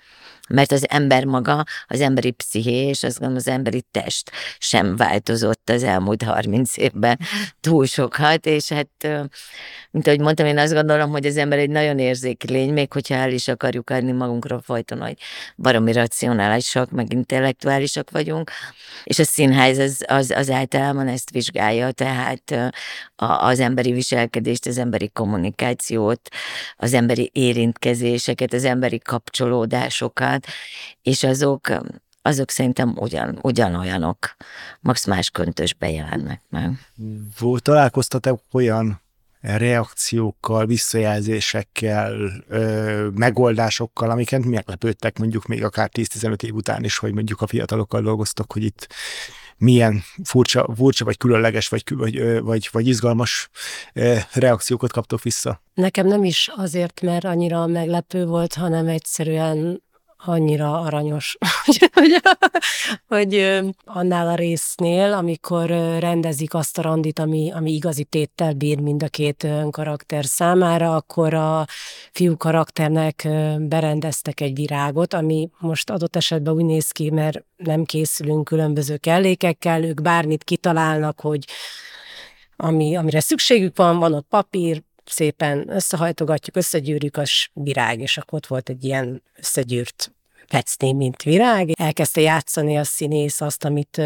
mert 0.48 0.72
az 0.72 0.86
ember 0.88 1.24
maga, 1.24 1.64
az 1.86 2.00
emberi 2.00 2.30
psziché 2.30 2.88
és 2.88 3.02
azt 3.02 3.18
gondolom 3.18 3.42
az 3.46 3.48
emberi 3.48 3.84
test 3.90 4.30
sem 4.58 4.96
változott 4.96 5.70
az 5.70 5.82
elmúlt 5.82 6.22
30 6.22 6.76
évben 6.76 7.18
túl 7.60 7.86
sokat, 7.86 8.46
és 8.46 8.68
hát, 8.68 9.08
mint 9.90 10.06
ahogy 10.06 10.20
mondtam, 10.20 10.46
én 10.46 10.58
azt 10.58 10.72
gondolom, 10.72 11.10
hogy 11.10 11.26
az 11.26 11.36
ember 11.36 11.58
egy 11.58 11.70
nagyon 11.70 11.98
érzékeny 11.98 12.56
lény, 12.56 12.72
még 12.72 12.92
hogyha 12.92 13.14
el 13.14 13.32
is 13.32 13.48
akarjuk 13.48 13.90
adni 13.90 14.12
magunkról 14.12 14.60
folyton, 14.60 15.00
hogy 15.00 15.16
baromi 15.56 15.92
racionálisak, 15.92 16.90
meg 16.90 17.12
intellektuálisak 17.12 18.10
vagyunk, 18.10 18.50
és 19.04 19.18
a 19.18 19.24
színház 19.24 19.78
az, 19.78 20.04
az, 20.06 20.30
az 20.30 20.50
általában 20.50 21.08
ezt 21.08 21.30
vizsgálja, 21.30 21.90
tehát 21.90 22.72
az 23.16 23.60
emberi 23.60 23.92
viselkedést, 23.92 24.66
az 24.66 24.78
emberi 24.78 25.08
kommunikációt, 25.08 26.28
az 26.76 26.94
emberi 26.94 27.30
érintkezéseket, 27.32 28.52
az 28.52 28.64
emberi 28.64 28.98
kapcsolódásokat, 28.98 30.37
témát, 30.40 30.46
és 31.02 31.22
azok, 31.22 31.68
azok 32.22 32.50
szerintem 32.50 32.94
ugyan, 32.96 33.38
ugyanolyanok, 33.42 34.36
max 34.80 35.06
más 35.06 35.30
köntösbe 35.30 35.90
jelennek 35.90 36.42
meg. 36.48 36.78
Volt, 37.38 37.62
találkoztatok 37.62 38.42
olyan 38.52 39.00
reakciókkal, 39.40 40.66
visszajelzésekkel, 40.66 42.30
ö, 42.48 43.08
megoldásokkal, 43.14 44.10
amiket 44.10 44.44
meglepődtek 44.44 45.18
mondjuk 45.18 45.46
még 45.46 45.64
akár 45.64 45.90
10-15 45.92 46.42
év 46.42 46.54
után 46.54 46.84
is, 46.84 46.98
hogy 46.98 47.12
mondjuk 47.12 47.40
a 47.40 47.46
fiatalokkal 47.46 48.02
dolgoztok, 48.02 48.52
hogy 48.52 48.64
itt 48.64 48.88
milyen 49.58 50.02
furcsa, 50.24 50.68
furcsa 50.76 51.04
vagy 51.04 51.16
különleges, 51.16 51.68
vagy, 51.68 51.82
vagy, 51.94 52.40
vagy, 52.40 52.68
vagy 52.72 52.86
izgalmas 52.86 53.50
reakciókat 54.32 54.92
kaptok 54.92 55.22
vissza? 55.22 55.62
Nekem 55.74 56.06
nem 56.06 56.24
is 56.24 56.50
azért, 56.56 57.00
mert 57.00 57.24
annyira 57.24 57.66
meglepő 57.66 58.26
volt, 58.26 58.54
hanem 58.54 58.88
egyszerűen 58.88 59.82
annyira 60.24 60.80
aranyos, 60.80 61.36
hogy, 61.64 61.90
hogy, 63.06 63.60
annál 63.84 64.28
a 64.28 64.34
résznél, 64.34 65.12
amikor 65.12 65.68
rendezik 65.98 66.54
azt 66.54 66.78
a 66.78 66.82
randit, 66.82 67.18
ami, 67.18 67.52
ami 67.52 67.72
igazi 67.72 68.04
téttel 68.04 68.52
bír 68.52 68.80
mind 68.80 69.02
a 69.02 69.08
két 69.08 69.46
karakter 69.70 70.24
számára, 70.24 70.94
akkor 70.94 71.34
a 71.34 71.66
fiú 72.12 72.36
karakternek 72.36 73.28
berendeztek 73.58 74.40
egy 74.40 74.54
virágot, 74.54 75.14
ami 75.14 75.50
most 75.58 75.90
adott 75.90 76.16
esetben 76.16 76.54
úgy 76.54 76.64
néz 76.64 76.90
ki, 76.90 77.10
mert 77.10 77.44
nem 77.56 77.84
készülünk 77.84 78.44
különböző 78.44 78.96
kellékekkel, 78.96 79.84
ők 79.84 80.02
bármit 80.02 80.44
kitalálnak, 80.44 81.20
hogy 81.20 81.44
ami, 82.56 82.96
amire 82.96 83.20
szükségük 83.20 83.76
van, 83.76 83.98
van 83.98 84.14
ott 84.14 84.26
papír, 84.28 84.82
szépen 85.08 85.70
összehajtogatjuk, 85.70 86.56
összegyűrjük 86.56 87.16
a 87.16 87.22
virág, 87.52 88.00
és 88.00 88.16
akkor 88.16 88.38
ott 88.38 88.46
volt 88.46 88.68
egy 88.68 88.84
ilyen 88.84 89.22
összegyűrt 89.36 90.12
fecni, 90.48 90.92
mint 90.92 91.22
virág. 91.22 91.70
Elkezdte 91.80 92.20
játszani 92.20 92.76
a 92.76 92.84
színész 92.84 93.40
azt, 93.40 93.64
amit, 93.64 94.02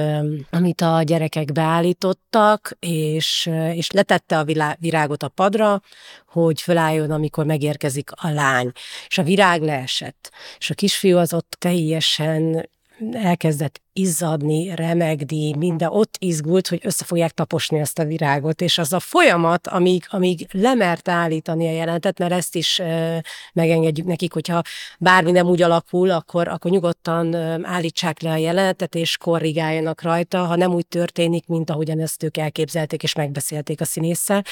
amit 0.50 0.80
a 0.80 1.02
gyerekek 1.02 1.52
beállítottak, 1.52 2.76
és, 2.78 3.50
és 3.72 3.90
letette 3.90 4.38
a 4.38 4.44
virágot 4.78 5.22
a 5.22 5.28
padra, 5.28 5.82
hogy 6.26 6.60
fölálljon, 6.60 7.10
amikor 7.10 7.44
megérkezik 7.44 8.10
a 8.14 8.30
lány. 8.30 8.72
És 9.08 9.18
a 9.18 9.22
virág 9.22 9.62
leesett. 9.62 10.30
És 10.58 10.70
a 10.70 10.74
kisfiú 10.74 11.16
az 11.16 11.34
ott 11.34 11.56
teljesen 11.58 12.68
elkezdett 13.12 13.81
izzadni, 13.92 14.74
remegni, 14.74 15.54
minden 15.56 15.88
ott 15.88 16.16
izgult, 16.18 16.68
hogy 16.68 16.80
össze 16.82 17.04
fogják 17.04 17.30
taposni 17.30 17.78
ezt 17.78 17.98
a 17.98 18.04
virágot, 18.04 18.60
és 18.60 18.78
az 18.78 18.92
a 18.92 19.00
folyamat, 19.00 19.66
amíg, 19.66 20.04
amíg 20.08 20.46
lemert 20.52 21.08
állítani 21.08 21.68
a 21.68 21.72
jelentet, 21.72 22.18
mert 22.18 22.32
ezt 22.32 22.54
is 22.54 22.78
e, 22.78 23.24
megengedjük 23.52 24.06
nekik, 24.06 24.32
hogyha 24.32 24.62
bármi 24.98 25.30
nem 25.30 25.46
úgy 25.46 25.62
alakul, 25.62 26.10
akkor, 26.10 26.48
akkor 26.48 26.70
nyugodtan 26.70 27.34
állítsák 27.64 28.20
le 28.20 28.30
a 28.30 28.36
jelenetet, 28.36 28.94
és 28.94 29.16
korrigáljanak 29.16 30.02
rajta, 30.02 30.44
ha 30.44 30.56
nem 30.56 30.74
úgy 30.74 30.86
történik, 30.86 31.46
mint 31.46 31.70
ahogyan 31.70 32.00
ezt 32.00 32.22
ők 32.22 32.36
elképzelték, 32.36 33.02
és 33.02 33.14
megbeszélték 33.14 33.80
a 33.80 33.84
színésszel. 33.84 34.44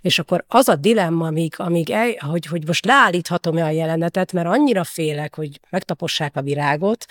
És 0.00 0.18
akkor 0.18 0.44
az 0.48 0.68
a 0.68 0.76
dilemma, 0.76 1.26
amíg, 1.26 1.54
amíg 1.56 1.90
el, 1.90 2.12
hogy, 2.18 2.46
hogy 2.46 2.66
most 2.66 2.84
leállíthatom-e 2.84 3.64
a 3.64 3.70
jelenetet, 3.70 4.32
mert 4.32 4.46
annyira 4.46 4.84
félek, 4.84 5.34
hogy 5.34 5.60
megtapossák 5.70 6.36
a 6.36 6.42
virágot, 6.42 7.04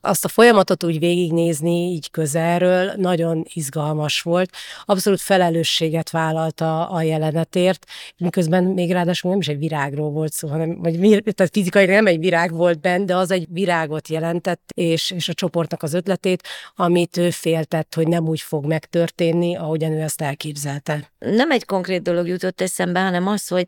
azt 0.00 0.24
a 0.24 0.28
folyamatot 0.28 0.84
úgy 0.84 0.98
végig 0.98 1.25
végignézni 1.26 1.92
így 1.92 2.10
közelről, 2.10 2.92
nagyon 2.96 3.44
izgalmas 3.52 4.20
volt. 4.20 4.50
Abszolút 4.84 5.20
felelősséget 5.20 6.10
vállalta 6.10 6.88
a 6.88 7.02
jelenetért, 7.02 7.84
miközben 8.16 8.64
még 8.64 8.92
ráadásul 8.92 9.30
nem 9.30 9.40
is 9.40 9.48
egy 9.48 9.58
virágról 9.58 10.10
volt 10.10 10.32
szó, 10.32 10.48
hanem 10.48 10.78
vagy, 10.82 11.22
tehát 11.34 11.52
fizikai 11.52 11.86
nem 11.86 12.06
egy 12.06 12.18
virág 12.18 12.52
volt 12.52 12.80
benne, 12.80 13.04
de 13.04 13.16
az 13.16 13.30
egy 13.30 13.46
virágot 13.50 14.08
jelentett, 14.08 14.70
és, 14.74 15.10
és 15.10 15.28
a 15.28 15.34
csoportnak 15.34 15.82
az 15.82 15.94
ötletét, 15.94 16.42
amit 16.76 17.16
ő 17.16 17.30
féltett, 17.30 17.94
hogy 17.94 18.08
nem 18.08 18.28
úgy 18.28 18.40
fog 18.40 18.66
megtörténni, 18.66 19.56
ahogyan 19.56 19.92
ő 19.92 20.00
ezt 20.00 20.20
elképzelte. 20.20 21.12
Nem 21.18 21.50
egy 21.50 21.64
konkrét 21.64 22.02
dolog 22.02 22.28
jutott 22.28 22.60
eszembe, 22.60 23.00
hanem 23.00 23.26
az, 23.26 23.48
hogy 23.48 23.66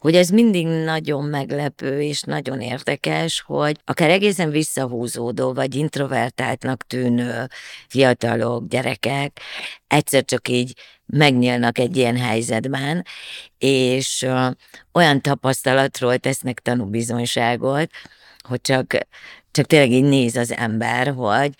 hogy 0.00 0.14
ez 0.14 0.28
mindig 0.28 0.66
nagyon 0.66 1.24
meglepő 1.24 2.02
és 2.02 2.22
nagyon 2.22 2.60
érdekes, 2.60 3.40
hogy 3.46 3.76
akár 3.84 4.10
egészen 4.10 4.50
visszahúzódó 4.50 5.52
vagy 5.52 5.74
introvertáltnak 5.74 6.86
tűnő 6.86 7.46
fiatalok, 7.88 8.68
gyerekek 8.68 9.40
egyszer 9.86 10.24
csak 10.24 10.48
így 10.48 10.72
megnyílnak 11.06 11.78
egy 11.78 11.96
ilyen 11.96 12.16
helyzetben, 12.16 13.04
és 13.58 14.26
olyan 14.92 15.20
tapasztalatról 15.20 16.18
tesznek 16.18 16.60
tanúbizonyságot, 16.60 17.90
hogy 18.38 18.60
csak, 18.60 18.98
csak 19.50 19.66
tényleg 19.66 19.90
így 19.90 20.04
néz 20.04 20.36
az 20.36 20.52
ember, 20.52 21.12
hogy 21.16 21.54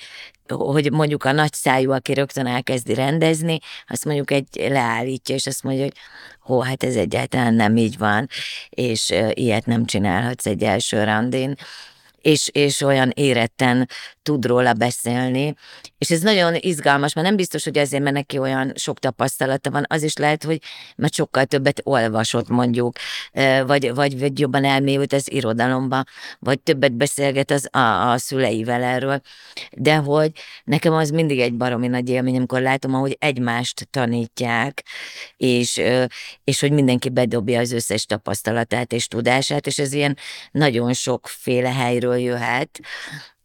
hogy 0.56 0.92
mondjuk 0.92 1.24
a 1.24 1.32
nagy 1.32 1.52
szájú, 1.52 1.92
aki 1.92 2.14
rögtön 2.14 2.46
elkezdi 2.46 2.94
rendezni, 2.94 3.58
azt 3.88 4.04
mondjuk 4.04 4.30
egy 4.30 4.46
leállítja, 4.68 5.34
és 5.34 5.46
azt 5.46 5.62
mondja, 5.62 5.82
hogy 5.82 5.94
hó, 6.40 6.60
hát 6.60 6.82
ez 6.82 6.96
egyáltalán 6.96 7.54
nem 7.54 7.76
így 7.76 7.98
van, 7.98 8.28
és 8.70 9.14
ilyet 9.32 9.66
nem 9.66 9.84
csinálhatsz 9.84 10.46
egy 10.46 10.62
első 10.62 11.04
randin 11.04 11.56
és, 12.22 12.48
és 12.52 12.80
olyan 12.80 13.10
éretten 13.14 13.88
tud 14.22 14.44
róla 14.44 14.72
beszélni. 14.72 15.54
És 15.98 16.10
ez 16.10 16.20
nagyon 16.20 16.54
izgalmas, 16.58 17.12
mert 17.12 17.26
nem 17.26 17.36
biztos, 17.36 17.64
hogy 17.64 17.78
azért, 17.78 18.02
mert 18.02 18.14
neki 18.14 18.38
olyan 18.38 18.72
sok 18.76 18.98
tapasztalata 18.98 19.70
van, 19.70 19.84
az 19.88 20.02
is 20.02 20.16
lehet, 20.16 20.44
hogy 20.44 20.62
mert 20.96 21.14
sokkal 21.14 21.44
többet 21.44 21.80
olvasott 21.84 22.48
mondjuk, 22.48 22.96
vagy, 23.66 23.94
vagy, 23.94 24.18
vagy 24.18 24.38
jobban 24.38 24.64
elmélyült 24.64 25.12
az 25.12 25.32
irodalomba, 25.32 26.04
vagy 26.38 26.60
többet 26.60 26.92
beszélget 26.92 27.50
az, 27.50 27.68
a, 27.72 28.10
a 28.10 28.18
szüleivel 28.18 28.82
erről. 28.82 29.20
De 29.76 29.96
hogy 29.96 30.32
nekem 30.64 30.92
az 30.92 31.10
mindig 31.10 31.40
egy 31.40 31.54
baromi 31.54 31.88
nagy 31.88 32.08
élmény, 32.08 32.36
amikor 32.36 32.60
látom, 32.60 32.94
ahogy 32.94 33.16
egymást 33.20 33.88
tanítják, 33.90 34.84
és, 35.36 35.80
és 36.44 36.60
hogy 36.60 36.72
mindenki 36.72 37.08
bedobja 37.08 37.60
az 37.60 37.72
összes 37.72 38.06
tapasztalatát 38.06 38.92
és 38.92 39.08
tudását, 39.08 39.66
és 39.66 39.78
ez 39.78 39.92
ilyen 39.92 40.16
nagyon 40.50 40.92
sokféle 40.92 41.72
helyről 41.72 42.09
jöhet, 42.16 42.80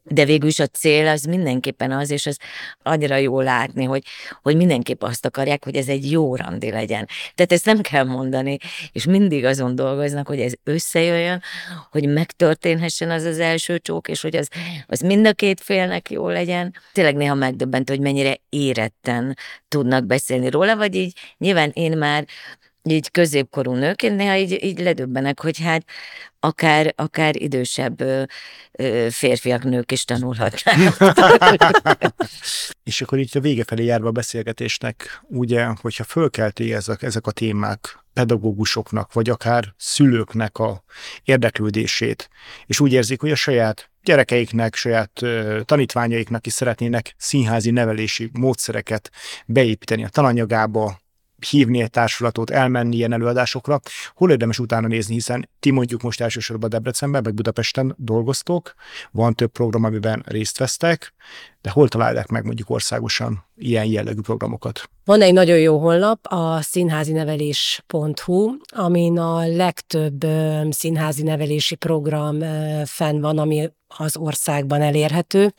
de 0.08 0.25
végül 0.25 0.49
is 0.49 0.60
a 0.60 0.67
cél 0.67 1.08
az 1.08 1.23
mindenképpen 1.23 1.91
az, 1.91 2.12
és 2.12 2.25
az 2.25 2.38
annyira 2.84 3.15
jó 3.15 3.41
látni, 3.41 3.84
hogy, 3.84 4.04
hogy 4.41 4.56
mindenképp 4.56 5.04
azt 5.04 5.25
akarják, 5.25 5.63
hogy 5.63 5.75
ez 5.75 5.88
egy 5.88 6.12
jó 6.12 6.36
randi 6.36 6.71
legyen. 6.71 7.08
Tehát 7.36 7.51
ezt 7.51 7.65
nem 7.65 7.82
kell 7.82 8.04
mondani, 8.04 8.58
és 8.91 9.06
mindig 9.06 9.45
azon 9.45 9.75
dolgoznak, 9.75 10.28
hogy 10.28 10.39
ez 10.39 10.54
összejöjjön, 10.63 11.41
hogy 11.91 12.08
megtörténhessen 12.08 13.10
az 13.10 13.23
az 13.23 13.39
első 13.39 13.80
csók, 13.80 14.08
és 14.08 14.21
hogy 14.21 14.36
az, 14.36 14.47
az 14.88 14.99
mind 14.99 15.28
a 15.28 15.34
két 15.34 15.62
félnek 15.62 16.12
jó 16.12 16.30
legyen. 16.30 16.73
Tényleg 16.93 17.15
néha 17.15 17.36
megdöbbent, 17.36 17.89
hogy 17.89 17.99
mennyire 17.99 18.38
éretten 18.49 19.38
tudnak 19.67 20.06
beszélni 20.06 20.49
róla, 20.49 20.75
vagy 20.75 20.95
így 20.95 21.17
nyilván 21.38 21.71
én 21.73 21.97
már 21.97 22.25
így 22.86 23.12
középkorú 23.12 23.74
nőként 23.74 24.15
néha 24.15 24.36
így, 24.36 24.63
így 24.63 24.80
ledöbbenek, 24.80 25.39
hogy 25.39 25.60
hát 25.60 25.86
akár, 26.39 26.93
akár 26.95 27.41
idősebb 27.41 28.02
ö, 28.02 28.24
ö, 28.71 29.08
férfiak, 29.12 29.63
nők 29.63 29.91
is 29.91 30.06
tanulhatnának. 30.06 30.98
És 32.84 33.02
akkor 33.02 33.17
így 33.19 33.38
a 33.38 33.39
vége 33.39 33.63
felé 33.63 33.86
járva 33.86 34.08
a 34.08 34.12
beszélgetésnek, 34.12 35.21
ugye, 35.28 35.65
hogyha 35.82 36.04
fölkelti 36.04 36.74
ezek, 36.74 37.02
ezek 37.02 37.28
a 37.28 37.32
témák 37.32 38.04
pedagógusoknak, 38.13 39.13
vagy 39.13 39.30
akár 39.30 39.74
szülőknek 39.78 40.58
a 40.58 40.84
érdeklődését, 41.24 42.30
és 42.65 42.80
úgy 42.80 42.93
érzik, 42.93 43.21
hogy 43.21 43.32
a 43.32 43.36
saját 43.36 43.89
gyerekeiknek, 44.04 44.76
saját 44.76 45.21
ö, 45.21 45.62
tanítványaiknak 45.65 46.45
is 46.45 46.54
szeretnének 46.54 47.15
színházi 47.17 47.71
nevelési 47.71 48.30
módszereket 48.34 49.12
beépíteni 49.45 50.04
a 50.04 50.10
tananyagába, 50.10 51.00
hívni 51.50 51.82
egy 51.82 51.89
társulatot, 51.89 52.50
elmenni 52.50 52.95
ilyen 52.95 53.13
előadásokra, 53.13 53.80
hol 54.13 54.32
érdemes 54.32 54.60
utána 54.60 54.88
nézni, 54.88 55.13
hiszen 55.13 55.50
ti 55.60 55.71
mondjuk 55.71 56.02
most 56.02 56.21
elsősorban 56.21 56.69
Debrecenben, 56.69 57.21
meg 57.24 57.34
Budapesten 57.34 57.95
dolgoztok, 57.98 58.74
van 59.12 59.34
több 59.34 59.52
program, 59.52 59.84
amiben 59.84 60.24
részt 60.26 60.58
vesztek, 60.58 61.13
de 61.65 61.71
hol 61.71 61.88
találják 61.88 62.28
meg 62.28 62.45
mondjuk 62.45 62.69
országosan 62.69 63.45
ilyen 63.56 63.86
jellegű 63.86 64.21
programokat? 64.21 64.89
Van 65.06 65.21
egy 65.21 65.34
nagyon 65.34 65.58
jó 65.58 65.78
honlap, 65.78 66.19
a 66.23 66.62
színházinevelés.hu, 66.62 68.51
amin 68.67 69.19
a 69.19 69.47
legtöbb 69.47 70.25
színházi 70.69 71.23
nevelési 71.23 71.75
program 71.75 72.39
fenn 72.86 73.21
van, 73.21 73.38
ami 73.38 73.69
az 73.97 74.17
országban 74.17 74.82
elérhető. 74.82 75.54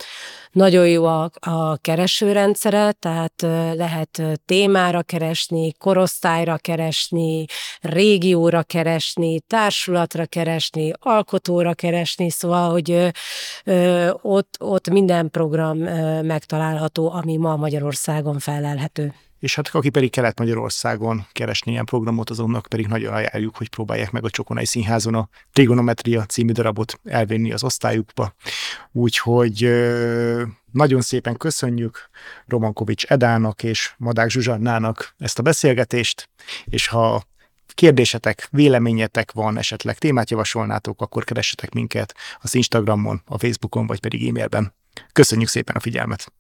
Nagyon 0.52 0.88
jó 0.88 1.04
a, 1.04 1.30
a 1.40 1.76
keresőrendszere, 1.76 2.92
tehát 2.92 3.42
lehet 3.76 4.22
témára 4.44 5.02
keresni, 5.02 5.72
korosztályra 5.72 6.56
keresni, 6.56 7.44
régióra 7.80 8.62
keresni, 8.62 9.40
társulatra 9.40 10.26
keresni, 10.26 10.92
alkotóra 10.98 11.74
keresni, 11.74 12.30
szóval, 12.30 12.70
hogy 12.70 13.12
ö, 13.64 14.10
ott, 14.22 14.56
ott 14.60 14.90
minden 14.90 15.30
program 15.30 15.82
megtalálható, 16.22 17.10
ami 17.10 17.36
ma 17.36 17.56
Magyarországon 17.56 18.38
felelhető 18.38 19.14
és 19.38 19.54
hát 19.54 19.68
aki 19.72 19.88
pedig 19.88 20.10
Kelet-Magyarországon 20.10 21.26
keresni 21.32 21.72
ilyen 21.72 21.84
programot, 21.84 22.30
azonnak 22.30 22.66
pedig 22.66 22.86
nagyon 22.86 23.12
ajánljuk, 23.12 23.56
hogy 23.56 23.68
próbálják 23.68 24.10
meg 24.10 24.24
a 24.24 24.30
Csokonai 24.30 24.64
Színházon 24.64 25.14
a 25.14 25.28
Trigonometria 25.52 26.24
című 26.24 26.52
darabot 26.52 27.00
elvinni 27.04 27.52
az 27.52 27.64
osztályukba. 27.64 28.34
Úgyhogy 28.92 29.70
nagyon 30.72 31.00
szépen 31.00 31.36
köszönjük 31.36 32.10
Romankovics 32.46 33.04
Edának 33.04 33.62
és 33.62 33.94
Madák 33.96 34.30
Zsuzsannának 34.30 35.14
ezt 35.18 35.38
a 35.38 35.42
beszélgetést, 35.42 36.28
és 36.64 36.86
ha 36.86 37.22
kérdésetek, 37.74 38.48
véleményetek 38.50 39.32
van, 39.32 39.58
esetleg 39.58 39.98
témát 39.98 40.30
javasolnátok, 40.30 41.00
akkor 41.00 41.24
keressetek 41.24 41.72
minket 41.72 42.14
az 42.40 42.54
Instagramon, 42.54 43.22
a 43.26 43.38
Facebookon, 43.38 43.86
vagy 43.86 44.00
pedig 44.00 44.28
e-mailben. 44.28 44.74
Köszönjük 45.12 45.48
szépen 45.48 45.76
a 45.76 45.80
figyelmet! 45.80 46.32